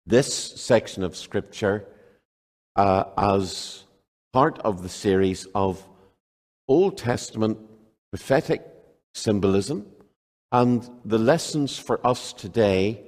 this 0.06 0.32
section 0.32 1.02
of 1.02 1.16
Scripture 1.16 1.86
uh, 2.76 3.04
as 3.18 3.84
part 4.32 4.60
of 4.60 4.82
the 4.82 4.88
series 4.88 5.46
of 5.54 5.84
Old 6.68 6.98
Testament 6.98 7.58
prophetic 8.12 8.64
symbolism 9.14 9.86
and 10.52 10.88
the 11.04 11.18
lessons 11.18 11.78
for 11.78 12.04
us 12.06 12.32
today 12.32 13.02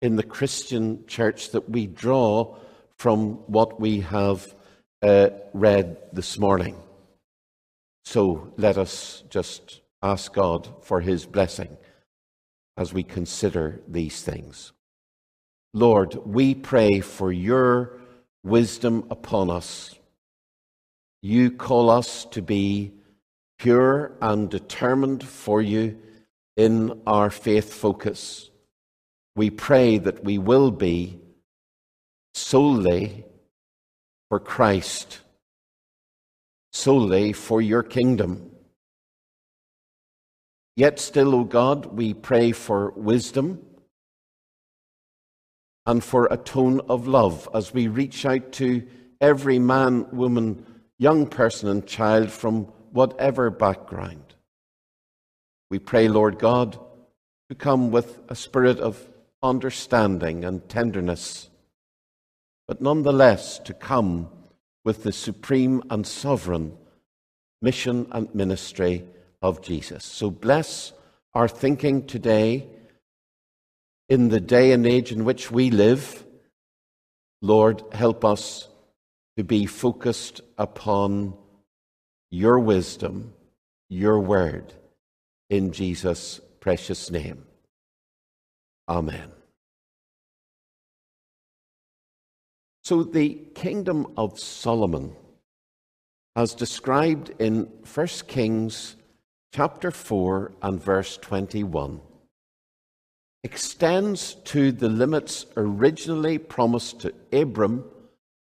in 0.00 0.16
the 0.16 0.22
Christian 0.22 1.06
church 1.06 1.50
that 1.50 1.68
we 1.68 1.86
draw 1.86 2.56
from 2.96 3.34
what 3.48 3.78
we 3.78 4.00
have 4.00 4.54
uh, 5.02 5.28
read 5.52 5.98
this 6.12 6.38
morning. 6.38 6.76
So 8.04 8.52
let 8.56 8.78
us 8.78 9.24
just 9.30 9.80
ask 10.02 10.32
God 10.32 10.68
for 10.82 11.00
his 11.00 11.26
blessing 11.26 11.76
as 12.76 12.92
we 12.92 13.02
consider 13.02 13.80
these 13.86 14.22
things. 14.22 14.72
Lord, 15.74 16.14
we 16.26 16.54
pray 16.54 17.00
for 17.00 17.32
your 17.32 17.98
wisdom 18.44 19.06
upon 19.10 19.50
us. 19.50 19.94
You 21.22 21.50
call 21.50 21.88
us 21.88 22.24
to 22.26 22.42
be 22.42 22.92
pure 23.58 24.12
and 24.20 24.50
determined 24.50 25.22
for 25.22 25.62
you 25.62 25.98
in 26.56 27.00
our 27.06 27.30
faith 27.30 27.72
focus. 27.72 28.50
We 29.36 29.50
pray 29.50 29.98
that 29.98 30.24
we 30.24 30.36
will 30.38 30.70
be 30.70 31.20
solely 32.34 33.24
for 34.28 34.40
Christ, 34.40 35.20
solely 36.72 37.32
for 37.32 37.60
your 37.60 37.82
kingdom. 37.82 38.50
Yet 40.74 40.98
still, 40.98 41.34
O 41.34 41.44
God, 41.44 41.86
we 41.86 42.14
pray 42.14 42.52
for 42.52 42.90
wisdom 42.92 43.64
and 45.84 46.02
for 46.02 46.28
a 46.30 46.36
tone 46.36 46.80
of 46.88 47.06
love 47.06 47.48
as 47.54 47.74
we 47.74 47.88
reach 47.88 48.24
out 48.24 48.52
to 48.52 48.86
every 49.20 49.58
man, 49.58 50.06
woman, 50.12 50.64
young 50.98 51.26
person, 51.26 51.68
and 51.68 51.86
child 51.86 52.30
from 52.30 52.64
whatever 52.92 53.50
background. 53.50 54.34
We 55.70 55.78
pray, 55.78 56.08
Lord 56.08 56.38
God, 56.38 56.78
to 57.50 57.54
come 57.54 57.90
with 57.90 58.20
a 58.28 58.34
spirit 58.34 58.78
of 58.78 59.08
understanding 59.42 60.44
and 60.44 60.66
tenderness, 60.68 61.50
but 62.66 62.80
nonetheless 62.80 63.58
to 63.60 63.74
come 63.74 64.30
with 64.84 65.02
the 65.02 65.12
supreme 65.12 65.82
and 65.90 66.06
sovereign 66.06 66.76
mission 67.60 68.06
and 68.10 68.34
ministry 68.34 69.04
of 69.40 69.62
Jesus. 69.62 70.04
So 70.04 70.30
bless 70.30 70.92
our 71.34 71.48
thinking 71.48 72.06
today 72.06 72.66
in 74.08 74.28
the 74.28 74.40
day 74.40 74.72
and 74.72 74.86
age 74.86 75.12
in 75.12 75.24
which 75.24 75.50
we 75.50 75.70
live, 75.70 76.24
Lord, 77.40 77.82
help 77.92 78.24
us 78.24 78.68
to 79.36 79.44
be 79.44 79.66
focused 79.66 80.40
upon 80.58 81.34
your 82.30 82.58
wisdom, 82.58 83.32
your 83.88 84.20
word, 84.20 84.72
in 85.48 85.72
Jesus' 85.72 86.40
precious 86.60 87.10
name. 87.10 87.44
Amen. 88.88 89.41
So, 92.92 93.02
the 93.02 93.40
kingdom 93.54 94.12
of 94.18 94.38
Solomon, 94.38 95.16
as 96.36 96.54
described 96.54 97.32
in 97.38 97.62
1 97.94 98.06
Kings 98.26 98.96
chapter 99.50 99.90
4 99.90 100.52
and 100.60 100.78
verse 100.78 101.16
21, 101.16 102.02
extends 103.44 104.34
to 104.44 104.72
the 104.72 104.90
limits 104.90 105.46
originally 105.56 106.36
promised 106.36 107.00
to 107.00 107.14
Abram 107.32 107.86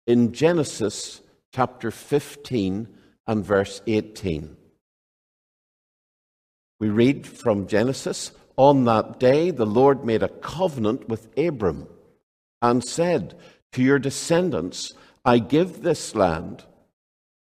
in 0.05 0.33
Genesis 0.33 1.21
chapter 1.51 1.89
15 1.89 2.87
and 3.25 3.43
verse 3.43 3.81
18. 3.87 4.55
We 6.79 6.89
read 6.89 7.25
from 7.25 7.65
Genesis 7.65 8.33
On 8.55 8.85
that 8.85 9.19
day, 9.19 9.49
the 9.49 9.65
Lord 9.65 10.05
made 10.05 10.21
a 10.21 10.29
covenant 10.29 11.09
with 11.09 11.27
Abram 11.35 11.87
and 12.61 12.83
said, 12.83 13.35
To 13.73 13.83
your 13.83 13.99
descendants, 13.99 14.93
I 15.23 15.39
give 15.39 15.81
this 15.81 16.15
land 16.15 16.63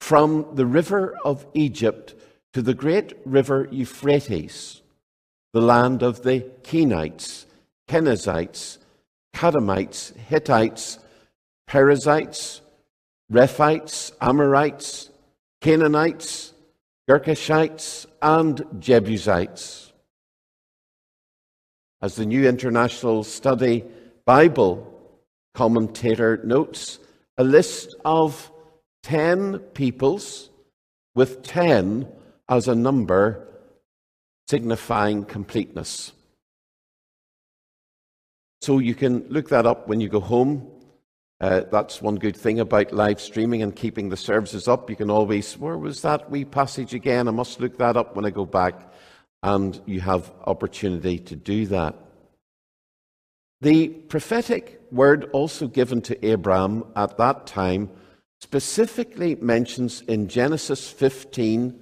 from 0.01 0.47
the 0.55 0.67
river 0.67 1.17
of 1.25 1.47
Egypt 1.55 2.15
to 2.53 2.63
the 2.63 2.75
great 2.75 3.15
river 3.25 3.69
Euphrates 3.71 4.83
the 5.55 5.61
land 5.61 6.03
of 6.03 6.23
the 6.25 6.41
Kenites, 6.65 7.47
Kenizzites, 7.89 8.79
Kadmonites, 9.33 10.15
Hittites, 10.17 10.99
Perizzites, 11.69 12.61
Rephaites, 13.33 14.11
Amorites, 14.21 15.11
Canaanites, 15.61 16.53
Girgashites, 17.09 18.07
and 18.21 18.65
Jebusites. 18.81 19.93
As 22.03 22.17
the 22.17 22.27
New 22.27 22.47
International 22.49 23.23
Study 23.23 23.85
Bible 24.27 24.94
commentator 25.55 26.41
notes, 26.45 26.99
a 27.39 27.45
list 27.45 27.95
of 28.05 28.51
10 29.05 29.59
peoples 29.75 30.51
with 31.15 31.43
10 31.43 32.09
as 32.49 32.69
a 32.69 32.75
number 32.75 33.49
signifying 34.49 35.25
completeness. 35.25 36.13
So 38.63 38.79
you 38.79 38.95
can 38.95 39.27
look 39.29 39.49
that 39.51 39.67
up 39.67 39.89
when 39.89 40.01
you 40.01 40.09
go 40.09 40.21
home. 40.21 40.71
Uh, 41.41 41.63
that's 41.71 42.01
one 42.01 42.17
good 42.17 42.37
thing 42.37 42.61
about 42.61 42.93
live 42.93 43.21
streaming 43.21 43.63
and 43.63 43.75
keeping 43.75 44.09
the 44.09 44.17
services 44.17 44.69
up. 44.69 44.89
You 44.89 44.97
can 44.97 45.11
always, 45.11 45.59
where 45.59 45.77
was 45.77 46.03
that 46.03 46.31
wee 46.31 46.45
passage 46.45 46.95
again? 46.95 47.29
I 47.29 47.33
must 47.33 47.61
look 47.61 47.77
that 47.79 47.97
up 47.97 48.17
when 48.17 48.25
I 48.25 48.31
go 48.31 48.47
back. 48.47 48.91
And 49.43 49.79
you 49.85 50.01
have 50.01 50.33
opportunity 50.47 51.19
to 51.19 51.37
do 51.37 51.67
that. 51.67 51.95
The 53.65 53.89
prophetic 53.89 54.83
word 54.91 55.31
also 55.33 55.67
given 55.67 56.03
to 56.03 56.27
Abraham 56.27 56.85
at 56.95 57.17
that 57.17 57.47
time 57.47 57.91
specifically 58.41 59.37
mentions 59.37 60.03
in 60.03 60.29
Genesis 60.29 60.91
15 60.91 61.81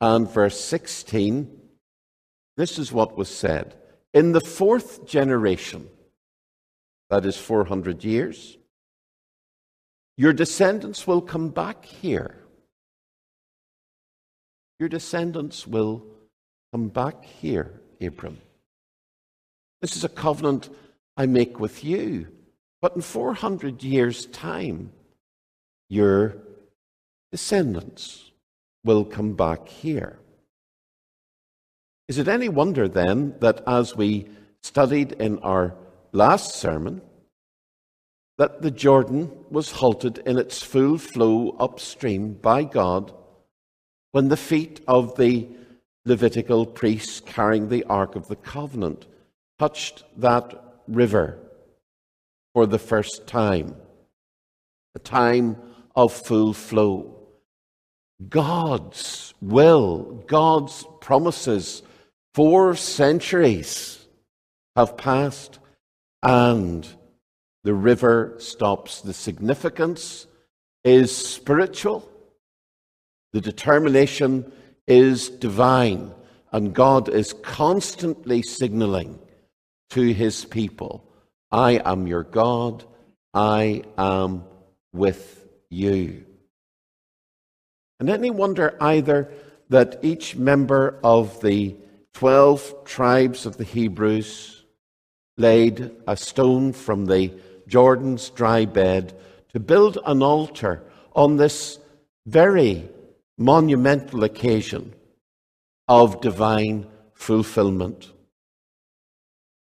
and 0.00 0.30
verse 0.30 0.58
16 0.58 1.58
this 2.58 2.76
is 2.76 2.92
what 2.92 3.16
was 3.16 3.28
said. 3.28 3.76
In 4.12 4.32
the 4.32 4.40
fourth 4.40 5.06
generation, 5.06 5.88
that 7.08 7.24
is 7.24 7.36
400 7.36 8.02
years, 8.02 8.58
your 10.16 10.32
descendants 10.32 11.06
will 11.06 11.20
come 11.20 11.50
back 11.50 11.84
here. 11.84 12.42
Your 14.80 14.88
descendants 14.88 15.68
will 15.68 16.04
come 16.72 16.88
back 16.88 17.24
here, 17.24 17.80
Abram. 18.00 18.38
This 19.80 19.94
is 19.94 20.02
a 20.02 20.08
covenant 20.08 20.68
I 21.18 21.26
make 21.26 21.58
with 21.58 21.82
you. 21.84 22.28
But 22.80 22.94
in 22.94 23.02
400 23.02 23.82
years' 23.82 24.26
time, 24.26 24.92
your 25.90 26.36
descendants 27.32 28.30
will 28.84 29.04
come 29.04 29.32
back 29.34 29.68
here. 29.68 30.20
Is 32.06 32.18
it 32.18 32.28
any 32.28 32.48
wonder 32.48 32.86
then 32.86 33.34
that 33.40 33.62
as 33.66 33.96
we 33.96 34.28
studied 34.62 35.12
in 35.12 35.40
our 35.40 35.74
last 36.12 36.54
sermon, 36.54 37.02
that 38.38 38.62
the 38.62 38.70
Jordan 38.70 39.30
was 39.50 39.72
halted 39.72 40.18
in 40.18 40.38
its 40.38 40.62
full 40.62 40.98
flow 40.98 41.56
upstream 41.58 42.34
by 42.34 42.62
God 42.62 43.12
when 44.12 44.28
the 44.28 44.36
feet 44.36 44.80
of 44.86 45.16
the 45.16 45.48
Levitical 46.04 46.64
priests 46.64 47.20
carrying 47.20 47.68
the 47.68 47.84
Ark 47.84 48.14
of 48.14 48.28
the 48.28 48.36
Covenant 48.36 49.06
touched 49.58 50.04
that 50.16 50.67
river 50.88 51.38
for 52.54 52.66
the 52.66 52.78
first 52.78 53.26
time, 53.26 53.76
a 54.94 54.98
time 54.98 55.56
of 55.94 56.12
full 56.12 56.52
flow. 56.52 57.14
God's 58.28 59.34
will, 59.40 60.24
God's 60.26 60.84
promises, 61.00 61.82
four 62.34 62.74
centuries 62.74 64.04
have 64.74 64.96
passed, 64.96 65.58
and 66.22 66.86
the 67.64 67.74
river 67.74 68.34
stops. 68.38 69.02
The 69.02 69.12
significance 69.12 70.26
is 70.84 71.14
spiritual, 71.14 72.08
the 73.32 73.40
determination 73.40 74.50
is 74.86 75.28
divine, 75.28 76.12
and 76.50 76.74
God 76.74 77.08
is 77.08 77.34
constantly 77.34 78.42
signaling 78.42 79.18
to 79.90 80.12
his 80.12 80.44
people 80.44 81.04
I 81.50 81.80
am 81.84 82.06
your 82.06 82.24
God, 82.24 82.84
I 83.32 83.82
am 83.96 84.44
with 84.92 85.48
you. 85.70 86.26
And 88.00 88.10
any 88.10 88.30
wonder 88.30 88.76
either 88.80 89.32
that 89.70 89.98
each 90.02 90.36
member 90.36 90.98
of 91.02 91.40
the 91.40 91.76
12 92.14 92.84
tribes 92.84 93.46
of 93.46 93.56
the 93.56 93.64
Hebrews 93.64 94.64
laid 95.36 95.90
a 96.06 96.16
stone 96.16 96.72
from 96.72 97.06
the 97.06 97.32
Jordan's 97.66 98.30
dry 98.30 98.64
bed 98.64 99.18
to 99.52 99.60
build 99.60 99.98
an 100.04 100.22
altar 100.22 100.82
on 101.14 101.36
this 101.36 101.78
very 102.26 102.88
monumental 103.38 104.24
occasion 104.24 104.94
of 105.86 106.20
divine 106.20 106.86
fulfillment. 107.14 108.12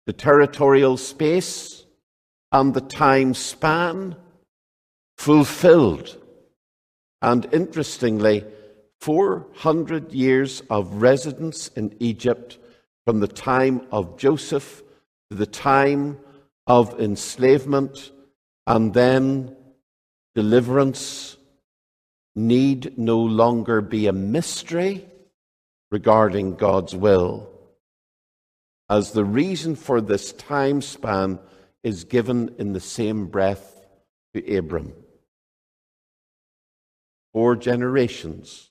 The 0.06 0.12
territorial 0.12 0.96
space 0.96 1.84
and 2.52 2.72
the 2.72 2.80
time 2.80 3.34
span 3.34 4.16
fulfilled. 5.18 6.16
And 7.22 7.48
interestingly, 7.52 8.44
400 9.00 10.12
years 10.12 10.62
of 10.70 11.02
residence 11.02 11.68
in 11.68 11.94
Egypt 12.00 12.58
from 13.04 13.20
the 13.20 13.28
time 13.28 13.86
of 13.90 14.16
Joseph 14.16 14.82
to 15.30 15.36
the 15.36 15.46
time 15.46 16.18
of 16.66 16.98
enslavement 17.00 18.10
and 18.66 18.92
then 18.92 19.56
deliverance 20.34 21.36
need 22.34 22.98
no 22.98 23.18
longer 23.18 23.80
be 23.80 24.06
a 24.06 24.12
mystery 24.12 25.06
regarding 25.90 26.56
God's 26.56 26.94
will, 26.94 27.48
as 28.88 29.12
the 29.12 29.24
reason 29.24 29.74
for 29.74 30.00
this 30.00 30.32
time 30.32 30.80
span 30.80 31.38
is 31.82 32.04
given 32.04 32.54
in 32.58 32.72
the 32.72 32.80
same 32.80 33.26
breath 33.26 33.84
to 34.34 34.56
Abram. 34.56 34.92
Four 37.32 37.56
generations, 37.56 38.70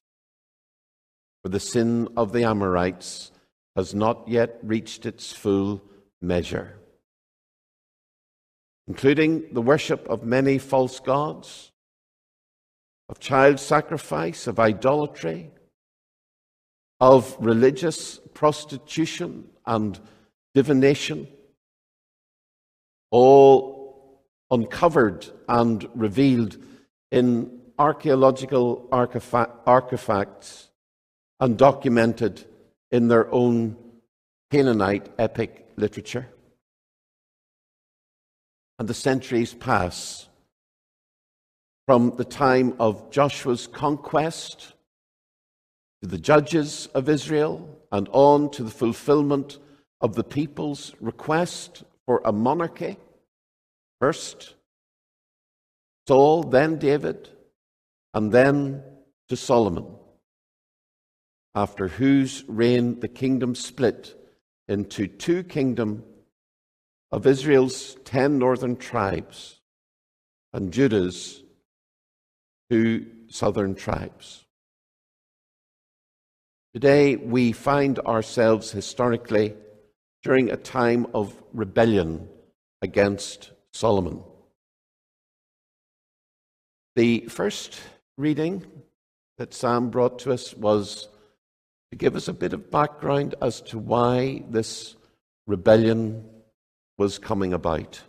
for 1.44 1.50
the 1.50 1.60
sin 1.60 2.10
of 2.18 2.32
the 2.32 2.44
Amorites 2.44 3.32
has 3.76 3.94
not 3.94 4.28
yet 4.28 4.58
reached 4.64 5.06
its 5.06 5.34
full 5.34 5.82
measure 6.22 6.80
including 8.88 9.46
the 9.52 9.62
worship 9.62 10.08
of 10.10 10.24
many 10.24 10.58
false 10.58 11.00
gods, 11.00 11.72
of 13.10 13.20
child 13.20 13.60
sacrifice, 13.60 14.48
of 14.48 14.60
idolatry, 14.60 15.52
of 17.00 17.36
religious 17.40 18.20
prostitution 18.34 19.46
and 19.66 20.00
divination, 20.54 21.28
all 23.12 24.24
uncovered 24.52 25.28
and 25.48 25.88
revealed 25.96 26.58
in 27.12 27.62
archaeological 27.78 28.88
artifacts 28.92 30.70
and 31.40 31.58
documented 31.58 32.46
in 32.92 33.08
their 33.08 33.32
own 33.34 33.76
Canaanite 34.52 35.10
epic 35.18 35.68
literature. 35.76 36.28
And 38.80 38.88
the 38.88 38.94
centuries 38.94 39.54
pass 39.54 40.28
from 41.86 42.16
the 42.18 42.26
time 42.26 42.76
of 42.80 43.12
Joshua's 43.12 43.68
conquest 43.68 44.74
to 46.02 46.08
the 46.08 46.18
judges 46.18 46.88
of 46.94 47.10
Israel 47.10 47.70
and 47.96 48.10
on 48.12 48.50
to 48.50 48.62
the 48.62 48.70
fulfillment 48.70 49.58
of 50.02 50.16
the 50.16 50.24
people's 50.24 50.94
request 51.00 51.86
for 52.06 52.22
a 52.26 52.32
monarchy. 52.34 52.98
First, 54.02 54.56
Saul, 56.06 56.44
then 56.44 56.78
David, 56.78 57.30
and 58.14 58.34
then 58.34 58.84
to 59.30 59.38
Solomon, 59.38 59.88
after 61.56 61.88
whose 61.88 62.44
reign 62.50 63.00
the 63.00 63.08
kingdom 63.08 63.56
split 63.56 64.14
into 64.68 65.08
two 65.08 65.44
kingdoms 65.44 66.04
of 67.14 67.26
Israel's 67.26 67.96
ten 68.04 68.38
northern 68.38 68.76
tribes 68.76 69.62
and 70.52 70.74
Judah's 70.74 71.42
two 72.70 73.06
southern 73.30 73.74
tribes. 73.74 74.45
Today, 76.76 77.16
we 77.16 77.54
find 77.54 78.00
ourselves 78.00 78.70
historically 78.70 79.56
during 80.24 80.50
a 80.52 80.58
time 80.58 81.08
of 81.14 81.34
rebellion 81.54 82.28
against 82.82 83.52
Solomon. 83.72 84.22
The 86.98 87.28
first 87.30 87.80
reading 88.18 88.66
that 89.38 89.54
Sam 89.54 89.90
brought 89.90 90.20
to 90.20 90.34
us 90.34 90.54
was 90.54 91.08
to 91.94 91.98
give 91.98 92.14
us 92.14 92.28
a 92.28 92.34
bit 92.34 92.52
of 92.52 92.70
background 92.70 93.36
as 93.42 93.62
to 93.62 93.80
why 93.80 94.44
this 94.50 94.98
rebellion 95.48 96.26
was 96.98 97.18
coming 97.18 97.54
about. 97.54 98.02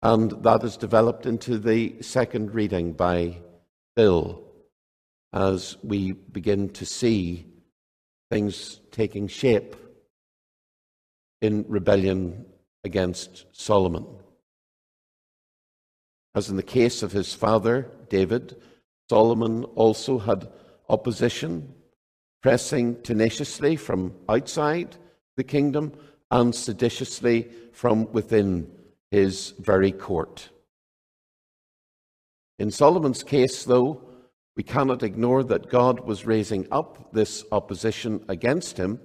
And 0.00 0.30
that 0.44 0.64
is 0.64 0.78
developed 0.78 1.26
into 1.26 1.58
the 1.58 2.00
second 2.00 2.54
reading 2.54 2.94
by 2.94 3.36
Bill 3.94 4.45
as 5.32 5.76
we 5.82 6.12
begin 6.12 6.68
to 6.70 6.86
see 6.86 7.46
things 8.30 8.80
taking 8.90 9.28
shape 9.28 9.76
in 11.40 11.64
rebellion 11.68 12.46
against 12.84 13.46
Solomon. 13.52 14.06
As 16.34 16.50
in 16.50 16.56
the 16.56 16.62
case 16.62 17.02
of 17.02 17.12
his 17.12 17.34
father, 17.34 17.90
David, 18.08 18.56
Solomon 19.08 19.64
also 19.74 20.18
had 20.18 20.50
opposition, 20.88 21.74
pressing 22.42 23.00
tenaciously 23.02 23.76
from 23.76 24.14
outside 24.28 24.96
the 25.36 25.44
kingdom 25.44 25.92
and 26.30 26.54
seditiously 26.54 27.48
from 27.72 28.10
within 28.12 28.70
his 29.10 29.54
very 29.58 29.92
court. 29.92 30.50
In 32.58 32.70
Solomon's 32.70 33.22
case, 33.22 33.64
though, 33.64 34.05
we 34.56 34.62
cannot 34.62 35.02
ignore 35.02 35.44
that 35.44 35.68
God 35.68 36.00
was 36.00 36.26
raising 36.26 36.66
up 36.72 37.12
this 37.12 37.44
opposition 37.52 38.24
against 38.28 38.78
him 38.78 38.98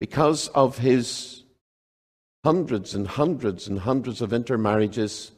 because 0.00 0.48
of 0.48 0.78
his 0.78 1.42
hundreds 2.44 2.94
and 2.94 3.06
hundreds 3.06 3.66
and 3.66 3.80
hundreds 3.80 4.20
of 4.20 4.32
intermarriages 4.32 5.32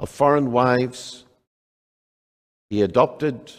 of 0.00 0.08
foreign 0.08 0.50
wives. 0.50 1.24
He 2.70 2.82
adopted 2.82 3.52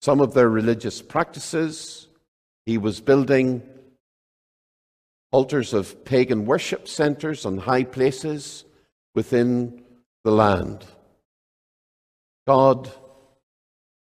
some 0.00 0.20
of 0.20 0.34
their 0.34 0.48
religious 0.48 1.02
practices. 1.02 2.08
He 2.66 2.78
was 2.78 3.00
building 3.00 3.62
altars 5.32 5.74
of 5.74 6.04
pagan 6.04 6.46
worship 6.46 6.88
centers 6.88 7.44
on 7.46 7.58
high 7.58 7.84
places 7.84 8.64
within 9.14 9.82
the 10.24 10.30
land. 10.30 10.84
God 12.50 12.90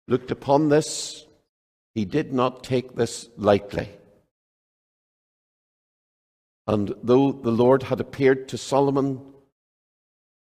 looked 0.08 0.32
upon 0.32 0.70
this. 0.70 1.26
He 1.94 2.06
did 2.06 2.32
not 2.32 2.64
take 2.64 2.96
this 2.96 3.28
lightly. 3.36 3.90
And 6.66 6.94
though 7.04 7.34
the 7.34 7.52
Lord 7.52 7.84
had 7.84 8.00
appeared 8.00 8.48
to 8.48 8.58
Solomon 8.58 9.20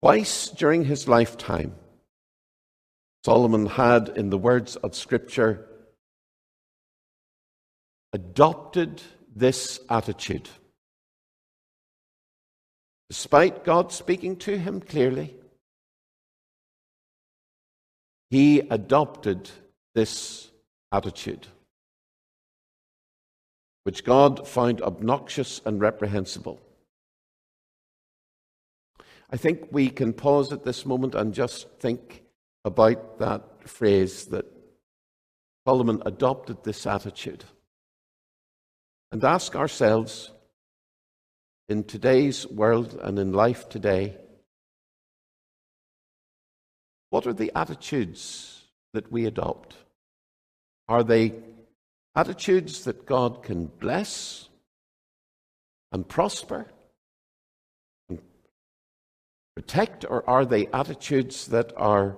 twice 0.01 0.49
during 0.51 0.85
his 0.85 1.09
lifetime, 1.09 1.75
Solomon 3.25 3.67
had, 3.67 4.11
in 4.11 4.31
the 4.31 4.39
words 4.39 4.77
of 4.77 4.95
Scripture, 4.95 5.67
adopted 8.13 9.03
this 9.35 9.81
attitude. 9.91 10.49
Despite 13.11 13.65
God 13.65 13.91
speaking 13.91 14.37
to 14.37 14.57
him 14.57 14.81
clearly, 14.81 15.35
he 18.33 18.61
adopted 18.61 19.51
this 19.95 20.51
attitude, 20.91 21.47
which 23.83 24.05
God 24.05 24.49
found 24.49 24.81
obnoxious 24.81 25.61
and 25.67 25.79
reprehensible. 25.79 26.59
I 29.31 29.37
think 29.37 29.69
we 29.71 29.91
can 29.91 30.15
pause 30.15 30.51
at 30.51 30.65
this 30.65 30.87
moment 30.87 31.15
and 31.15 31.35
just 31.35 31.69
think 31.79 32.23
about 32.65 33.19
that 33.19 33.69
phrase 33.69 34.25
that 34.29 34.47
Solomon 35.69 36.03
adopted 36.07 36.65
this 36.65 36.87
attitude 36.87 37.45
and 39.13 39.23
ask 39.23 39.55
ourselves 39.55 40.33
in 41.69 41.85
today's 41.85 42.47
world 42.47 42.99
and 43.03 43.19
in 43.19 43.35
life 43.35 43.69
today 43.69 44.17
what 47.13 47.27
are 47.27 47.35
the 47.35 47.53
attitudes 47.55 48.63
that 48.95 49.13
we 49.13 49.27
adopt? 49.27 49.77
Are 50.89 51.05
they 51.05 51.35
attitudes 52.17 52.85
that 52.85 53.05
God 53.05 53.43
can 53.43 53.67
bless 53.67 54.49
and 55.93 56.09
prosper 56.09 56.69
and 58.09 58.19
protect, 59.55 60.07
or 60.09 60.25
are 60.27 60.47
they 60.47 60.69
attitudes 60.69 61.49
that 61.49 61.75
are 61.77 62.17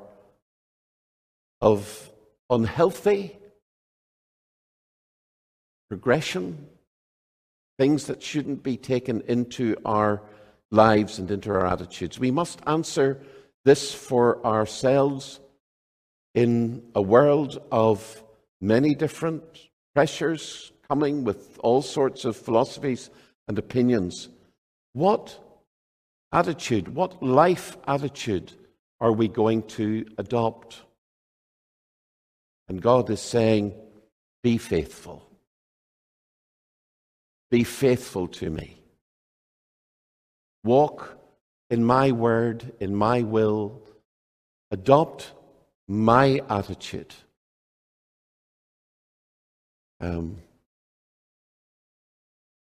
of 1.60 2.08
unhealthy 2.48 3.36
progression, 5.88 6.68
things 7.80 8.06
that 8.06 8.22
shouldn't 8.22 8.62
be 8.62 8.76
taken 8.76 9.22
into 9.22 9.74
our 9.84 10.22
lives 10.70 11.18
and 11.18 11.32
into 11.32 11.50
our 11.50 11.66
attitudes? 11.66 12.20
We 12.20 12.30
must 12.30 12.60
answer 12.64 13.20
this 13.64 13.92
for 13.94 14.44
ourselves 14.44 15.40
in 16.34 16.82
a 16.94 17.02
world 17.02 17.62
of 17.70 18.22
many 18.60 18.94
different 18.94 19.42
pressures 19.94 20.72
coming 20.88 21.24
with 21.24 21.58
all 21.62 21.82
sorts 21.82 22.24
of 22.24 22.36
philosophies 22.36 23.10
and 23.48 23.58
opinions. 23.58 24.28
What 24.92 25.38
attitude, 26.32 26.88
what 26.88 27.22
life 27.22 27.76
attitude 27.86 28.52
are 29.00 29.12
we 29.12 29.28
going 29.28 29.62
to 29.62 30.06
adopt? 30.18 30.82
And 32.68 32.80
God 32.82 33.10
is 33.10 33.20
saying, 33.20 33.74
Be 34.42 34.58
faithful. 34.58 35.22
Be 37.50 37.64
faithful 37.64 38.28
to 38.28 38.50
me. 38.50 38.76
Walk 40.64 41.18
in 41.74 41.84
my 41.84 42.12
word, 42.12 42.72
in 42.78 42.94
my 42.94 43.20
will, 43.22 43.82
adopt 44.70 45.32
my 45.88 46.40
attitude. 46.48 47.12
Um, 50.00 50.36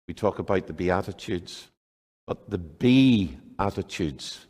we 0.06 0.14
talk 0.14 0.38
about 0.38 0.68
the 0.68 0.72
Beatitudes, 0.72 1.66
but 2.28 2.48
the 2.48 2.58
be 2.58 3.36
attitudes. 3.58 4.46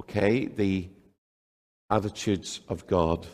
Okay, 0.00 0.46
the 0.46 0.88
attitudes 1.90 2.60
of 2.66 2.86
God. 2.86 3.26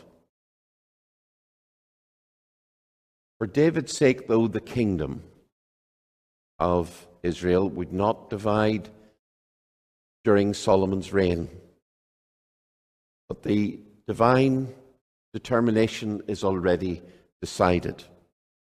For 3.37 3.47
David's 3.47 3.95
sake, 3.95 4.27
though, 4.27 4.49
the 4.49 4.59
kingdom 4.59 5.23
of 6.59 7.07
Israel 7.23 7.69
would 7.69 7.91
not 7.91 8.29
divide 8.29 8.89
during 10.23 10.53
Solomon's 10.53 11.13
reign. 11.13 11.49
But 13.27 13.43
the 13.43 13.79
divine 14.07 14.73
determination 15.33 16.23
is 16.27 16.43
already 16.43 17.01
decided 17.41 18.03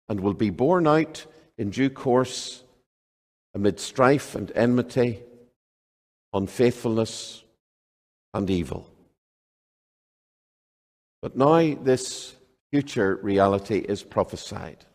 and 0.09 0.19
will 0.19 0.33
be 0.33 0.49
borne 0.49 0.87
out 0.87 1.25
in 1.57 1.69
due 1.69 1.89
course 1.89 2.63
amid 3.55 3.79
strife 3.79 4.35
and 4.35 4.51
enmity, 4.55 5.19
unfaithfulness 6.33 7.43
and 8.33 8.49
evil. 8.49 8.89
But 11.21 11.37
now 11.37 11.75
this 11.75 12.35
future 12.71 13.19
reality 13.21 13.77
is 13.77 14.03
prophesied 14.03 14.85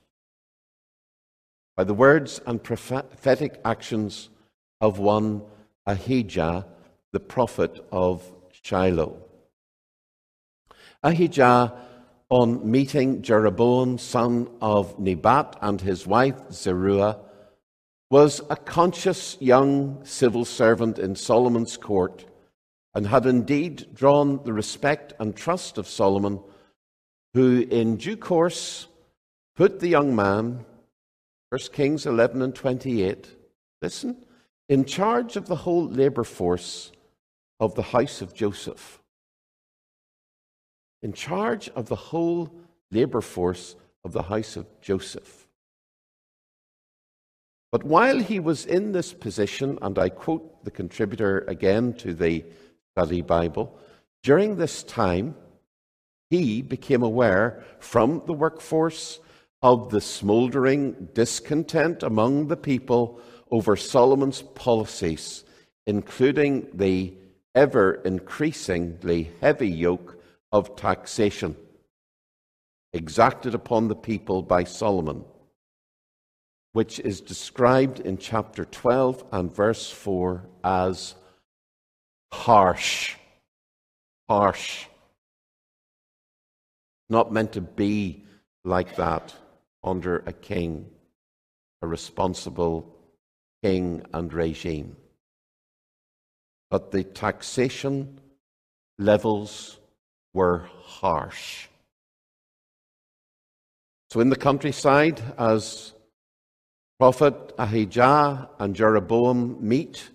by 1.79 1.85
the 1.85 1.95
words 1.95 2.41
and 2.45 2.61
prophetic 2.61 3.61
actions 3.65 4.31
of 4.81 4.99
one 4.99 5.41
Ahijah, 5.87 6.67
the 7.13 7.21
prophet 7.21 7.87
of 7.93 8.21
Shiloh. 8.51 9.23
Ahijah, 11.05 11.73
on 12.31 12.69
meeting 12.69 13.23
Jeroboam, 13.23 13.97
son 13.97 14.51
of 14.61 14.99
Nebat, 14.99 15.57
and 15.63 15.81
his 15.81 16.05
wife 16.05 16.51
Zeruiah, 16.51 17.21
was 18.11 18.41
a 18.51 18.57
conscious 18.57 19.37
young 19.39 20.05
civil 20.05 20.45
servant 20.45 20.99
in 20.99 21.15
Solomon's 21.15 21.77
court 21.77 22.25
and 22.93 23.07
had 23.07 23.25
indeed 23.25 23.87
drawn 23.95 24.43
the 24.43 24.53
respect 24.53 25.13
and 25.21 25.37
trust 25.37 25.79
of 25.79 25.87
Solomon, 25.87 26.41
who 27.35 27.61
in 27.61 27.99
due 27.99 28.17
course 28.17 28.89
put 29.55 29.79
the 29.79 29.87
young 29.89 30.17
man 30.17 30.65
1 31.51 31.61
Kings 31.73 32.05
11 32.05 32.43
and 32.43 32.55
28. 32.55 33.35
Listen, 33.81 34.25
in 34.69 34.85
charge 34.85 35.37
of 35.37 35.47
the 35.47 35.57
whole 35.57 35.87
labor 35.87 36.25
force 36.25 36.93
of 37.59 37.75
the 37.75 37.83
house 37.83 38.21
of 38.21 38.35
Joseph. 38.35 39.01
In 41.03 41.13
charge 41.13 41.69
of 41.71 41.89
the 41.89 41.97
whole 41.97 42.53
labor 42.91 43.21
force 43.21 43.77
of 44.05 44.13
the 44.13 44.23
house 44.23 44.57
of 44.57 44.67
Joseph. 44.81 45.47
But 47.71 47.85
while 47.85 48.19
he 48.19 48.41
was 48.41 48.67
in 48.67 48.93
this 48.93 49.13
position, 49.13 49.79
and 49.83 49.99
I 49.99 50.09
quote 50.09 50.65
the 50.65 50.71
contributor 50.71 51.45
again 51.49 51.93
to 51.95 52.15
the 52.15 52.45
study 52.95 53.23
Bible, 53.23 53.79
during 54.23 54.57
this 54.57 54.83
time, 54.83 55.35
he 56.31 56.63
became 56.63 57.03
aware 57.03 57.65
from 57.79 58.23
the 58.27 58.33
workforce 58.33 59.21
of 59.63 59.91
the 59.91 60.01
smouldering 60.01 61.09
discontent 61.15 62.03
among 62.03 62.49
the 62.49 62.57
people 62.57 63.21
over 63.51 63.77
Solomon's 63.77 64.43
policies, 64.43 65.45
including 65.87 66.69
the 66.75 67.15
ever 67.55 67.95
increasingly 67.95 69.33
heavy 69.41 69.69
yoke 69.69 70.23
of 70.53 70.77
taxation 70.77 71.57
exacted 72.93 73.55
upon 73.55 73.89
the 73.89 73.97
people 73.97 74.43
by 74.43 74.65
Solomon, 74.65 75.25
which 76.73 77.01
is 77.01 77.21
described 77.21 78.01
in 78.01 78.17
chapter 78.17 78.65
12 78.65 79.25
and 79.33 79.55
verse 79.55 79.91
4 79.91 80.45
as 80.65 81.15
harsh. 82.33 83.17
Harsh. 84.29 84.87
Not 87.11 87.33
meant 87.33 87.53
to 87.53 87.61
be 87.61 88.25
like 88.65 88.97
that 88.97 89.35
under 89.89 90.19
a 90.27 90.33
king. 90.33 90.87
a 91.81 91.87
responsible 91.87 92.93
king 93.63 94.03
and 94.13 94.33
regime. 94.33 94.97
But 96.71 96.91
the 96.91 97.05
taxation 97.05 98.19
levels 98.99 99.79
were 100.35 100.69
harsh. 100.83 101.69
So, 104.11 104.21
in 104.21 104.31
the 104.31 104.37
countryside, 104.37 105.23
as 105.39 105.93
Prophet 106.99 107.53
Ahijah 107.59 108.51
and 108.59 108.75
Jeroboam 108.75 109.59
meet, 109.61 110.11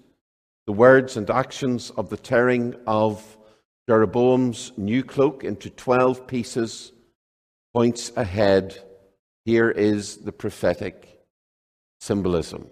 the 0.66 0.74
words 0.74 1.16
and 1.16 1.30
actions 1.30 1.92
of 1.92 2.10
the 2.10 2.18
tearing 2.18 2.76
of 2.86 3.38
Jeroboam's 3.88 4.72
new 4.78 5.04
cloak 5.04 5.44
into 5.44 5.70
12 5.70 6.28
pieces 6.28 6.92
points 7.74 8.12
ahead. 8.16 8.82
Here 9.46 9.70
is 9.70 10.18
the 10.18 10.32
prophetic 10.32 11.22
symbolism. 12.00 12.68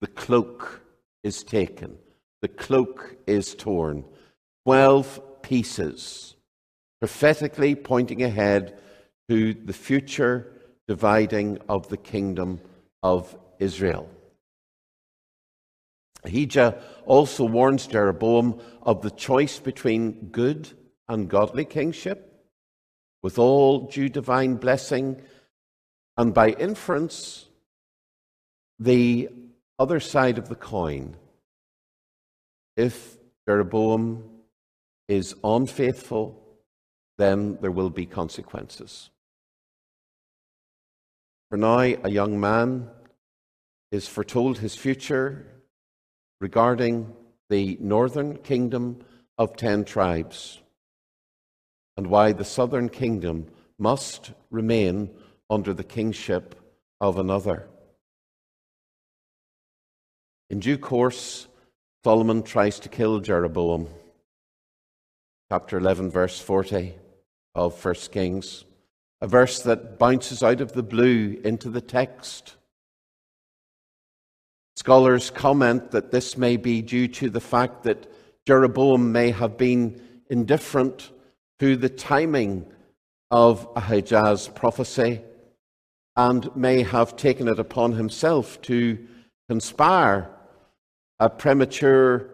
The 0.00 0.06
cloak 0.06 0.80
is 1.22 1.42
taken, 1.42 1.98
the 2.42 2.48
cloak 2.48 3.16
is 3.26 3.54
torn. 3.54 4.04
12 4.64 5.42
pieces, 5.42 6.36
prophetically 7.00 7.74
pointing 7.74 8.22
ahead 8.22 8.78
to 9.28 9.54
the 9.54 9.72
future 9.72 10.52
dividing 10.86 11.58
of 11.70 11.88
the 11.88 11.96
kingdom 11.96 12.60
of 13.02 13.34
Israel. 13.58 14.10
Ahijah 16.24 16.82
also 17.06 17.44
warns 17.44 17.86
Jeroboam 17.86 18.60
of 18.82 19.02
the 19.02 19.10
choice 19.10 19.58
between 19.58 20.28
good 20.30 20.68
and 21.08 21.28
godly 21.30 21.64
kingship, 21.64 22.27
with 23.22 23.38
all 23.38 23.86
due 23.86 24.08
divine 24.08 24.56
blessing, 24.56 25.20
and 26.16 26.32
by 26.32 26.50
inference, 26.50 27.46
the 28.78 29.28
other 29.78 30.00
side 30.00 30.38
of 30.38 30.48
the 30.48 30.54
coin. 30.54 31.16
If 32.76 33.16
Jeroboam 33.46 34.24
is 35.08 35.34
unfaithful, 35.42 36.42
then 37.16 37.58
there 37.60 37.72
will 37.72 37.90
be 37.90 38.06
consequences. 38.06 39.10
For 41.50 41.56
now, 41.56 41.78
a 41.78 42.10
young 42.10 42.38
man 42.38 42.88
is 43.90 44.06
foretold 44.06 44.58
his 44.58 44.74
future 44.74 45.46
regarding 46.40 47.12
the 47.48 47.78
northern 47.80 48.36
kingdom 48.36 48.98
of 49.38 49.56
ten 49.56 49.84
tribes 49.84 50.60
and 51.98 52.06
why 52.06 52.30
the 52.30 52.44
southern 52.44 52.88
kingdom 52.88 53.44
must 53.76 54.30
remain 54.52 55.10
under 55.50 55.74
the 55.74 55.82
kingship 55.82 56.54
of 57.00 57.18
another. 57.18 57.66
In 60.48 60.60
due 60.60 60.78
course, 60.78 61.48
Solomon 62.04 62.44
tries 62.44 62.78
to 62.80 62.88
kill 62.88 63.18
Jeroboam. 63.18 63.88
Chapter 65.50 65.78
11, 65.78 66.08
verse 66.10 66.38
40 66.40 66.94
of 67.56 67.84
1 67.84 67.94
Kings, 68.12 68.64
a 69.20 69.26
verse 69.26 69.60
that 69.64 69.98
bounces 69.98 70.44
out 70.44 70.60
of 70.60 70.74
the 70.74 70.84
blue 70.84 71.40
into 71.42 71.68
the 71.68 71.80
text. 71.80 72.54
Scholars 74.76 75.30
comment 75.30 75.90
that 75.90 76.12
this 76.12 76.38
may 76.38 76.56
be 76.56 76.80
due 76.80 77.08
to 77.08 77.28
the 77.28 77.40
fact 77.40 77.82
that 77.82 78.06
Jeroboam 78.46 79.10
may 79.10 79.32
have 79.32 79.58
been 79.58 80.00
indifferent 80.30 81.10
to 81.58 81.76
the 81.76 81.88
timing 81.88 82.66
of 83.30 83.68
Ahijah's 83.74 84.48
prophecy 84.48 85.22
and 86.16 86.54
may 86.56 86.82
have 86.82 87.16
taken 87.16 87.48
it 87.48 87.58
upon 87.58 87.92
himself 87.92 88.60
to 88.62 88.98
conspire 89.48 90.30
a 91.20 91.28
premature 91.28 92.30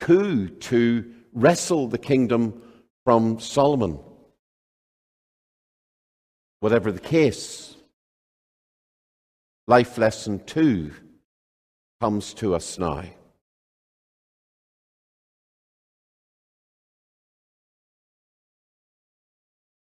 coup 0.00 0.48
to 0.48 1.12
wrestle 1.32 1.86
the 1.88 1.98
kingdom 1.98 2.62
from 3.04 3.40
Solomon. 3.40 3.98
Whatever 6.60 6.92
the 6.92 7.00
case, 7.00 7.76
life 9.66 9.96
lesson 9.98 10.42
two 10.44 10.92
comes 12.00 12.34
to 12.34 12.54
us 12.54 12.78
now. 12.78 13.04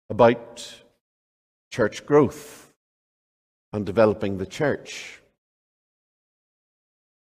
About 0.10 0.84
church 1.72 2.05
growth 2.05 2.72
and 3.74 3.86
developing 3.86 4.38
the 4.38 4.45
church. 4.45 5.22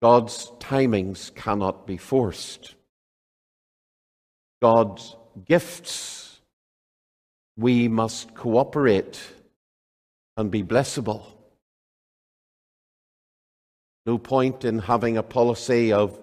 God's 0.01 0.51
timings 0.59 1.33
cannot 1.33 1.87
be 1.87 1.97
forced. 1.97 2.75
God's 4.61 5.15
gifts, 5.45 6.41
we 7.57 7.87
must 7.87 8.35
cooperate 8.35 9.19
and 10.37 10.51
be 10.51 10.63
blessable. 10.63 11.23
No 14.05 14.17
point 14.17 14.65
in 14.65 14.79
having 14.79 15.17
a 15.17 15.23
policy 15.23 15.91
of 15.91 16.19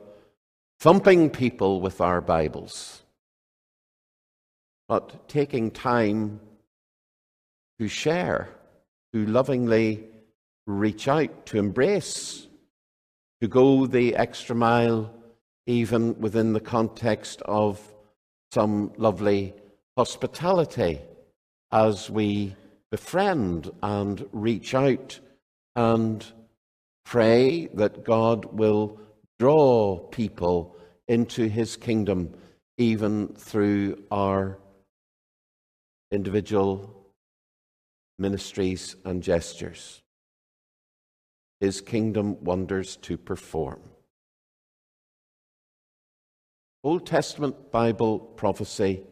thumping 0.78 1.30
people 1.30 1.80
with 1.80 2.00
our 2.00 2.20
Bibles, 2.20 3.01
but 4.93 5.26
taking 5.26 5.70
time 5.70 6.38
to 7.78 7.88
share, 7.88 8.51
to 9.14 9.24
lovingly 9.24 10.05
reach 10.66 11.09
out, 11.09 11.47
to 11.47 11.57
embrace, 11.57 12.47
to 13.40 13.49
go 13.49 13.86
the 13.86 14.14
extra 14.16 14.55
mile, 14.55 15.11
even 15.66 16.20
within 16.20 16.53
the 16.53 16.61
context 16.61 17.40
of 17.47 17.80
some 18.53 18.93
lovely 18.99 19.55
hospitality 19.97 21.01
as 21.70 22.11
we 22.11 22.55
befriend 22.90 23.70
and 23.82 24.26
reach 24.32 24.74
out 24.74 25.18
and 25.74 26.26
Pray 27.05 27.66
that 27.74 28.05
God 28.05 28.47
will 28.47 28.99
draw 29.38 29.99
people 29.99 30.76
into 31.09 31.49
his 31.49 31.76
kingdom 31.76 32.32
even 32.78 33.28
through 33.34 34.03
our 34.11 34.59
individual 36.12 37.06
ministries 38.18 38.94
and 39.04 39.22
gestures. 39.22 40.02
His 41.58 41.80
kingdom 41.80 42.44
wonders 42.44 42.96
to 42.98 43.16
perform. 43.16 43.80
Old 46.84 47.06
Testament 47.06 47.70
Bible 47.70 48.18
prophecy, 48.18 49.04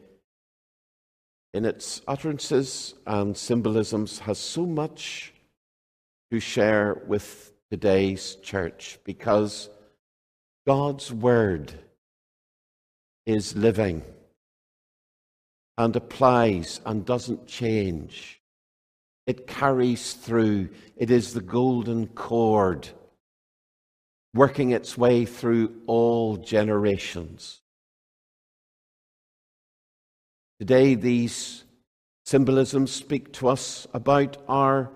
in 1.53 1.65
its 1.65 2.01
utterances 2.07 2.93
and 3.07 3.35
symbolisms, 3.35 4.19
has 4.19 4.37
so 4.37 4.65
much 4.65 5.33
to 6.31 6.39
share 6.39 7.01
with 7.07 7.53
today's 7.69 8.35
church 8.35 8.99
because 9.05 9.69
God's 10.67 11.11
Word 11.11 11.73
is 13.25 13.55
living 13.55 14.03
and 15.81 15.95
applies 15.95 16.79
and 16.85 17.05
doesn't 17.05 17.47
change. 17.47 18.39
It 19.25 19.47
carries 19.47 20.13
through. 20.13 20.69
It 20.95 21.09
is 21.09 21.33
the 21.33 21.41
golden 21.41 22.07
cord 22.07 22.87
working 24.33 24.71
its 24.71 24.97
way 24.97 25.25
through 25.25 25.73
all 25.87 26.37
generations. 26.37 27.61
Today, 30.59 30.93
these 30.93 31.63
symbolisms 32.25 32.91
speak 32.91 33.33
to 33.33 33.47
us 33.47 33.87
about 33.93 34.37
our 34.47 34.91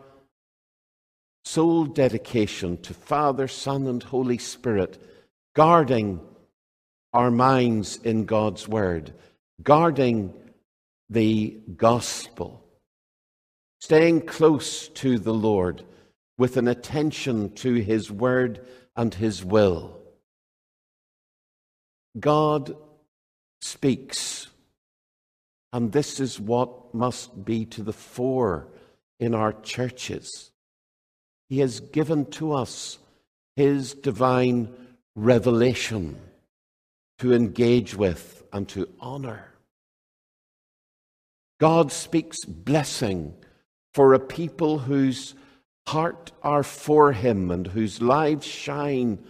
sole 1.43 1.85
dedication 1.85 2.77
to 2.83 2.93
Father, 2.93 3.47
Son, 3.47 3.87
and 3.87 4.03
Holy 4.03 4.37
Spirit, 4.37 5.01
guarding 5.55 6.21
our 7.11 7.31
minds 7.31 7.97
in 8.03 8.25
God's 8.25 8.67
Word, 8.67 9.13
guarding 9.63 10.33
the 11.09 11.59
gospel, 11.75 12.63
staying 13.79 14.21
close 14.21 14.87
to 14.89 15.19
the 15.19 15.33
Lord 15.33 15.83
with 16.37 16.57
an 16.57 16.67
attention 16.67 17.53
to 17.55 17.75
His 17.75 18.11
Word 18.11 18.65
and 18.95 19.13
His 19.13 19.43
will. 19.43 19.99
God 22.19 22.75
speaks, 23.61 24.47
and 25.73 25.91
this 25.91 26.19
is 26.19 26.39
what 26.39 26.93
must 26.93 27.45
be 27.45 27.65
to 27.65 27.83
the 27.83 27.93
fore 27.93 28.67
in 29.19 29.33
our 29.33 29.53
churches. 29.53 30.51
He 31.49 31.59
has 31.59 31.79
given 31.79 32.25
to 32.31 32.53
us 32.53 32.97
His 33.55 33.93
divine 33.93 34.73
revelation 35.15 36.19
to 37.19 37.33
engage 37.33 37.95
with 37.95 38.43
and 38.51 38.67
to 38.69 38.89
honor. 38.99 39.54
God 41.59 41.91
speaks 41.91 42.43
blessing 42.45 43.33
for 43.93 44.13
a 44.13 44.19
people 44.19 44.79
whose 44.79 45.35
heart 45.87 46.31
are 46.43 46.63
for 46.63 47.11
Him 47.13 47.51
and 47.51 47.67
whose 47.67 48.01
lives 48.01 48.45
shine 48.45 49.23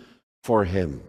for 0.44 0.66
Him. 0.66 1.04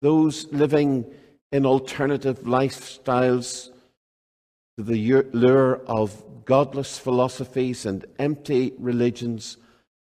Those 0.00 0.46
living 0.52 1.12
in 1.50 1.66
alternative 1.66 2.40
lifestyles 2.40 3.70
to 4.76 4.84
the 4.84 5.22
lure 5.32 5.76
of 5.86 6.44
godless 6.44 6.98
philosophies 6.98 7.84
and 7.84 8.06
empty 8.18 8.72
religions 8.78 9.56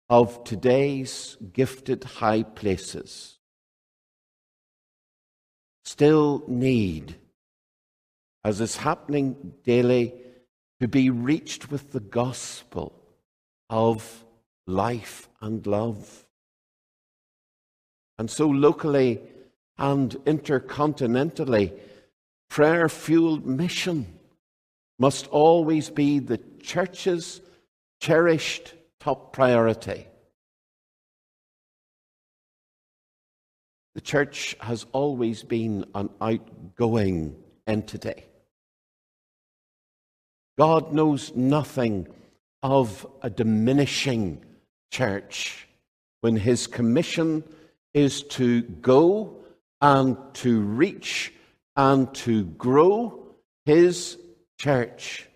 of 0.09 0.43
today's 0.43 1.37
gifted 1.53 2.03
high 2.03 2.43
places 2.43 3.37
still 5.85 6.43
need, 6.47 7.15
as 8.43 8.59
is 8.59 8.77
happening 8.77 9.53
daily, 9.63 10.13
to 10.79 10.87
be 10.87 11.09
reached 11.09 11.71
with 11.71 11.91
the 11.91 11.99
gospel 11.99 12.93
of 13.69 14.25
life 14.67 15.29
and 15.41 15.65
love. 15.65 16.25
And 18.19 18.29
so, 18.29 18.47
locally 18.47 19.21
and 19.77 20.11
intercontinentally, 20.25 21.73
prayer 22.49 22.89
fueled 22.89 23.45
mission 23.45 24.19
must 24.99 25.27
always 25.27 25.89
be 25.89 26.19
the 26.19 26.39
church's 26.61 27.41
cherished 27.99 28.73
top 28.99 29.33
priority. 29.33 30.07
The 33.95 34.01
church 34.01 34.55
has 34.59 34.85
always 34.91 35.43
been 35.43 35.85
an 35.93 36.09
outgoing 36.19 37.35
entity. 37.67 38.25
God 40.57 40.93
knows 40.93 41.35
nothing 41.35 42.07
of 42.61 43.05
a 43.21 43.29
diminishing 43.29 44.43
church 44.91 45.67
when 46.21 46.35
his 46.35 46.67
commission 46.67 47.43
is 47.93 48.23
to 48.23 48.61
go 48.61 49.37
and 49.81 50.17
to 50.35 50.61
reach 50.61 51.33
and 51.75 52.13
to 52.15 52.45
grow 52.45 53.35
his 53.65 54.17
church. 54.59 55.27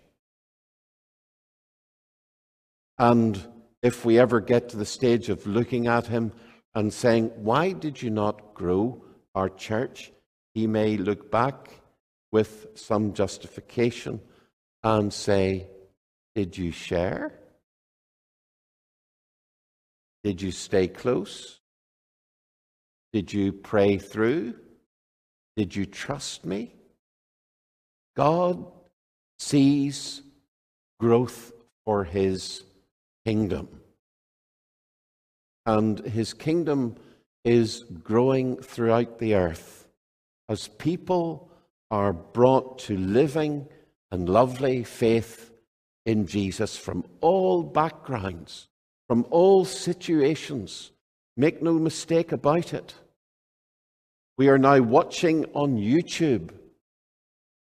And 2.98 3.44
if 3.82 4.04
we 4.04 4.18
ever 4.18 4.40
get 4.40 4.70
to 4.70 4.76
the 4.76 4.86
stage 4.86 5.28
of 5.28 5.46
looking 5.46 5.86
at 5.86 6.06
him 6.06 6.32
and 6.74 6.92
saying, 6.92 7.30
Why 7.36 7.72
did 7.72 8.00
you 8.00 8.10
not 8.10 8.54
grow 8.54 9.02
our 9.34 9.48
church? 9.48 10.12
He 10.54 10.66
may 10.66 10.96
look 10.96 11.30
back 11.30 11.70
with 12.32 12.68
some 12.74 13.12
justification 13.12 14.20
and 14.82 15.12
say, 15.12 15.68
Did 16.34 16.56
you 16.56 16.70
share? 16.72 17.32
Did 20.24 20.42
you 20.42 20.50
stay 20.50 20.88
close? 20.88 21.60
Did 23.12 23.32
you 23.32 23.52
pray 23.52 23.98
through? 23.98 24.54
Did 25.56 25.74
you 25.74 25.86
trust 25.86 26.44
me? 26.44 26.74
God 28.16 28.66
sees 29.38 30.22
growth 31.00 31.52
for 31.84 32.04
his 32.04 32.64
kingdom. 33.24 33.68
And 35.64 36.00
his 36.00 36.34
kingdom 36.34 36.96
is 37.44 37.84
growing 38.02 38.56
throughout 38.56 39.18
the 39.18 39.34
earth 39.34 39.88
as 40.48 40.68
people 40.68 41.50
are 41.90 42.12
brought 42.12 42.78
to 42.80 42.96
living 42.96 43.68
and 44.10 44.28
lovely 44.28 44.84
faith 44.84 45.52
in 46.06 46.26
Jesus 46.26 46.76
from 46.76 47.04
all 47.20 47.62
backgrounds, 47.62 48.68
from 49.06 49.26
all 49.30 49.64
situations. 49.64 50.92
Make 51.36 51.62
no 51.62 51.74
mistake 51.74 52.32
about 52.32 52.72
it. 52.72 52.94
We 54.38 54.48
are 54.48 54.58
now 54.58 54.80
watching 54.80 55.44
on 55.54 55.76
YouTube 55.76 56.50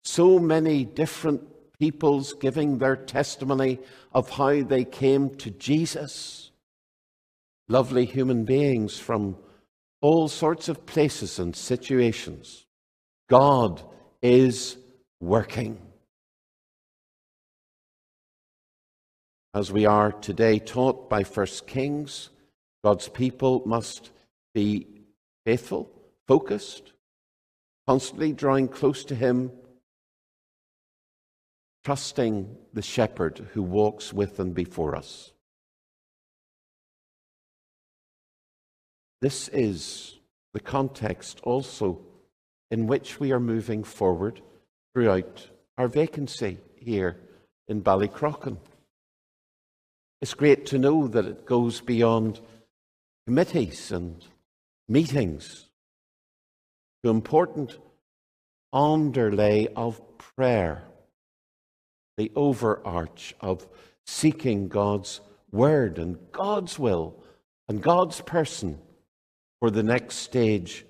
so 0.03 0.39
many 0.39 0.86
different 0.86 1.41
peoples 1.80 2.34
giving 2.34 2.77
their 2.77 2.95
testimony 2.95 3.80
of 4.13 4.30
how 4.30 4.61
they 4.61 4.84
came 4.84 5.36
to 5.38 5.49
Jesus. 5.51 6.51
Lovely 7.67 8.05
human 8.05 8.43
beings 8.45 8.97
from 8.97 9.38
all 10.01 10.27
sorts 10.27 10.69
of 10.69 10.86
places 10.86 11.39
and 11.39 11.55
situations. 11.55 12.65
God 13.30 13.82
is 14.21 14.77
working. 15.19 15.80
As 19.54 19.72
we 19.72 19.86
are 19.86 20.12
today 20.12 20.60
taught 20.60 21.10
by 21.10 21.24
First 21.24 21.66
Kings, 21.66 22.30
God's 22.84 23.10
people 23.10 23.64
must 23.66 24.12
be 24.54 24.88
faithful, 25.45 25.89
focused, 26.28 26.93
constantly 27.88 28.32
drawing 28.32 28.68
close 28.68 29.04
to 29.06 29.16
Him 29.16 29.52
trusting 31.84 32.56
the 32.74 32.82
shepherd 32.82 33.47
who 33.54 33.64
walks 33.64 34.14
with 34.14 34.39
and 34.39 34.54
before 34.54 34.95
us. 34.95 35.32
This 39.22 39.47
is 39.47 40.18
the 40.54 40.60
context 40.60 41.39
also 41.41 42.02
in 42.70 42.86
which 42.86 43.20
we 43.20 43.32
are 43.32 43.39
moving 43.39 43.84
forward 43.84 44.41
throughout 44.93 45.50
our 45.78 45.88
vacancy 45.88 46.60
here 46.76 47.18
in 47.68 47.82
Ballycrochan. 47.82 48.58
It's 50.22 50.34
great 50.34 50.65
to 50.67 50.78
know 50.78 51.07
that 51.07 51.26
it 51.26 51.45
goes 51.45 51.82
beyond 51.82 52.41
committees 53.26 53.91
and 53.91 54.26
meetings 54.88 55.70
to 57.03 57.09
important 57.09 57.78
underlay 58.74 59.67
of 59.76 60.01
prayer 60.17 60.84
the 62.17 62.32
overarch 62.36 63.34
of 63.39 63.65
seeking 64.05 64.67
God's 64.67 65.22
word 65.51 65.97
and 65.97 66.17
God's 66.34 66.78
will 66.78 67.24
and 67.70 67.82
God's 67.82 68.20
person 68.20 68.78
for 69.61 69.72
the 69.72 69.84
next 69.84 70.17
stage 70.17 70.86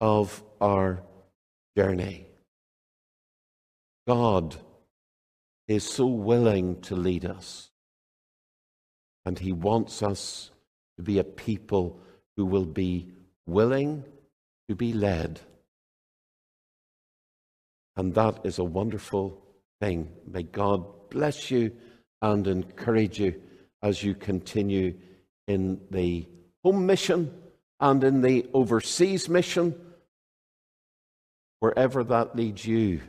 of 0.00 0.42
our 0.60 1.02
journey. 1.74 2.26
God 4.06 4.56
is 5.68 5.88
so 5.88 6.04
willing 6.04 6.82
to 6.82 6.96
lead 6.96 7.24
us, 7.24 7.70
and 9.24 9.38
He 9.38 9.52
wants 9.52 10.02
us 10.02 10.50
to 10.96 11.02
be 11.02 11.18
a 11.18 11.24
people 11.24 12.00
who 12.36 12.44
will 12.44 12.66
be 12.66 13.08
willing 13.46 14.04
to 14.68 14.74
be 14.74 14.92
led. 14.92 15.40
And 17.96 18.14
that 18.14 18.44
is 18.44 18.58
a 18.58 18.64
wonderful 18.64 19.40
thing. 19.80 20.08
May 20.26 20.42
God 20.42 20.84
bless 21.10 21.50
you 21.50 21.72
and 22.22 22.46
encourage 22.46 23.20
you 23.20 23.40
as 23.82 24.02
you 24.02 24.14
continue 24.14 24.94
in 25.46 25.80
the 25.90 26.26
home 26.64 26.86
mission 26.86 27.32
and 27.80 28.02
in 28.02 28.22
the 28.22 28.46
overseas 28.54 29.28
mission, 29.28 29.74
wherever 31.60 32.02
that 32.04 32.34
leads 32.34 32.64
you 32.66 33.00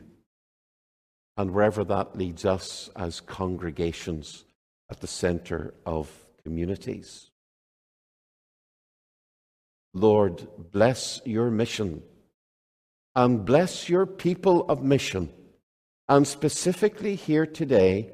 and 1.36 1.50
wherever 1.50 1.82
that 1.84 2.16
leads 2.16 2.44
us 2.44 2.90
as 2.94 3.20
congregations 3.20 4.44
at 4.90 5.00
the 5.00 5.06
center 5.06 5.74
of 5.84 6.10
communities. 6.44 7.30
Lord, 9.94 10.46
bless 10.72 11.20
your 11.24 11.50
mission 11.50 12.02
and 13.14 13.44
bless 13.44 13.88
your 13.88 14.06
people 14.06 14.66
of 14.68 14.82
mission 14.82 15.32
and 16.08 16.26
specifically 16.26 17.16
here 17.16 17.46
today, 17.46 18.12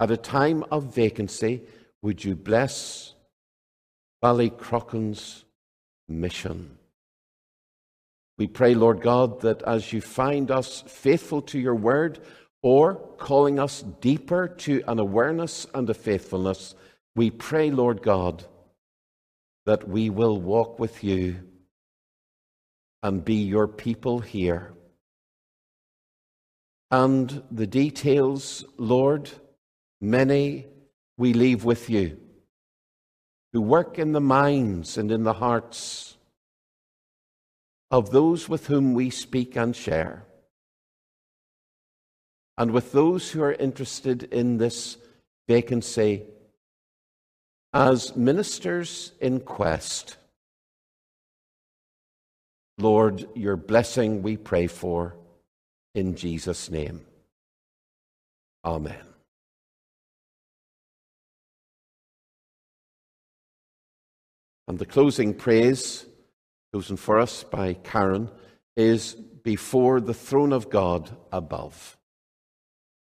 at 0.00 0.10
a 0.10 0.16
time 0.16 0.64
of 0.72 0.94
vacancy, 0.94 1.62
would 2.02 2.24
you 2.24 2.34
bless 2.34 3.14
Ballycrochan's 4.22 5.44
mission? 6.08 6.78
We 8.38 8.48
pray, 8.48 8.74
Lord 8.74 9.02
God, 9.02 9.42
that 9.42 9.62
as 9.62 9.92
you 9.92 10.00
find 10.00 10.50
us 10.50 10.82
faithful 10.88 11.42
to 11.42 11.60
your 11.60 11.76
word 11.76 12.18
or 12.62 12.94
calling 13.18 13.58
us 13.58 13.82
deeper 14.00 14.46
to 14.46 14.82
an 14.86 14.98
awareness 14.98 15.66
and 15.74 15.88
a 15.90 15.94
faithfulness, 15.94 16.74
we 17.16 17.30
pray, 17.30 17.70
Lord 17.70 18.02
God, 18.02 18.44
that 19.66 19.88
we 19.88 20.10
will 20.10 20.40
walk 20.40 20.78
with 20.78 21.02
you 21.02 21.40
and 23.02 23.24
be 23.24 23.34
your 23.34 23.66
people 23.66 24.20
here. 24.20 24.72
And 26.90 27.42
the 27.50 27.66
details, 27.66 28.64
Lord, 28.76 29.30
many 30.00 30.66
we 31.16 31.32
leave 31.32 31.64
with 31.64 31.90
you, 31.90 32.18
who 33.52 33.60
work 33.60 33.98
in 33.98 34.12
the 34.12 34.20
minds 34.20 34.98
and 34.98 35.10
in 35.10 35.24
the 35.24 35.32
hearts 35.34 36.16
of 37.90 38.10
those 38.10 38.48
with 38.48 38.66
whom 38.66 38.94
we 38.94 39.10
speak 39.10 39.56
and 39.56 39.74
share, 39.74 40.26
and 42.62 42.70
with 42.70 42.92
those 42.92 43.28
who 43.28 43.42
are 43.42 43.54
interested 43.54 44.22
in 44.22 44.56
this 44.56 44.96
vacancy 45.48 46.22
as 47.74 48.14
ministers 48.14 49.10
in 49.20 49.40
quest. 49.40 50.16
Lord, 52.78 53.26
your 53.34 53.56
blessing 53.56 54.22
we 54.22 54.36
pray 54.36 54.68
for 54.68 55.16
in 55.96 56.14
Jesus' 56.14 56.70
name. 56.70 57.04
Amen. 58.64 59.06
And 64.68 64.78
the 64.78 64.86
closing 64.86 65.34
praise, 65.34 66.06
chosen 66.72 66.96
for 66.96 67.18
us 67.18 67.42
by 67.42 67.74
Karen, 67.74 68.30
is 68.76 69.14
before 69.14 70.00
the 70.00 70.14
throne 70.14 70.52
of 70.52 70.70
God 70.70 71.10
above. 71.32 71.98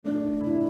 And 0.06 0.63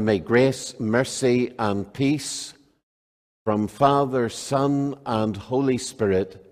now 0.00 0.06
may 0.06 0.18
grace, 0.18 0.80
mercy, 0.80 1.52
and 1.58 1.92
peace 1.92 2.54
from 3.44 3.68
Father, 3.68 4.30
Son, 4.30 4.98
and 5.04 5.36
Holy 5.36 5.76
Spirit 5.76 6.42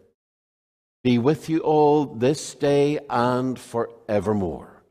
be 1.03 1.17
with 1.19 1.49
you 1.49 1.61
all 1.61 2.05
this 2.05 2.55
day 2.55 2.99
and 3.09 3.59
forevermore. 3.59 4.83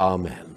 Amen. 0.00 0.49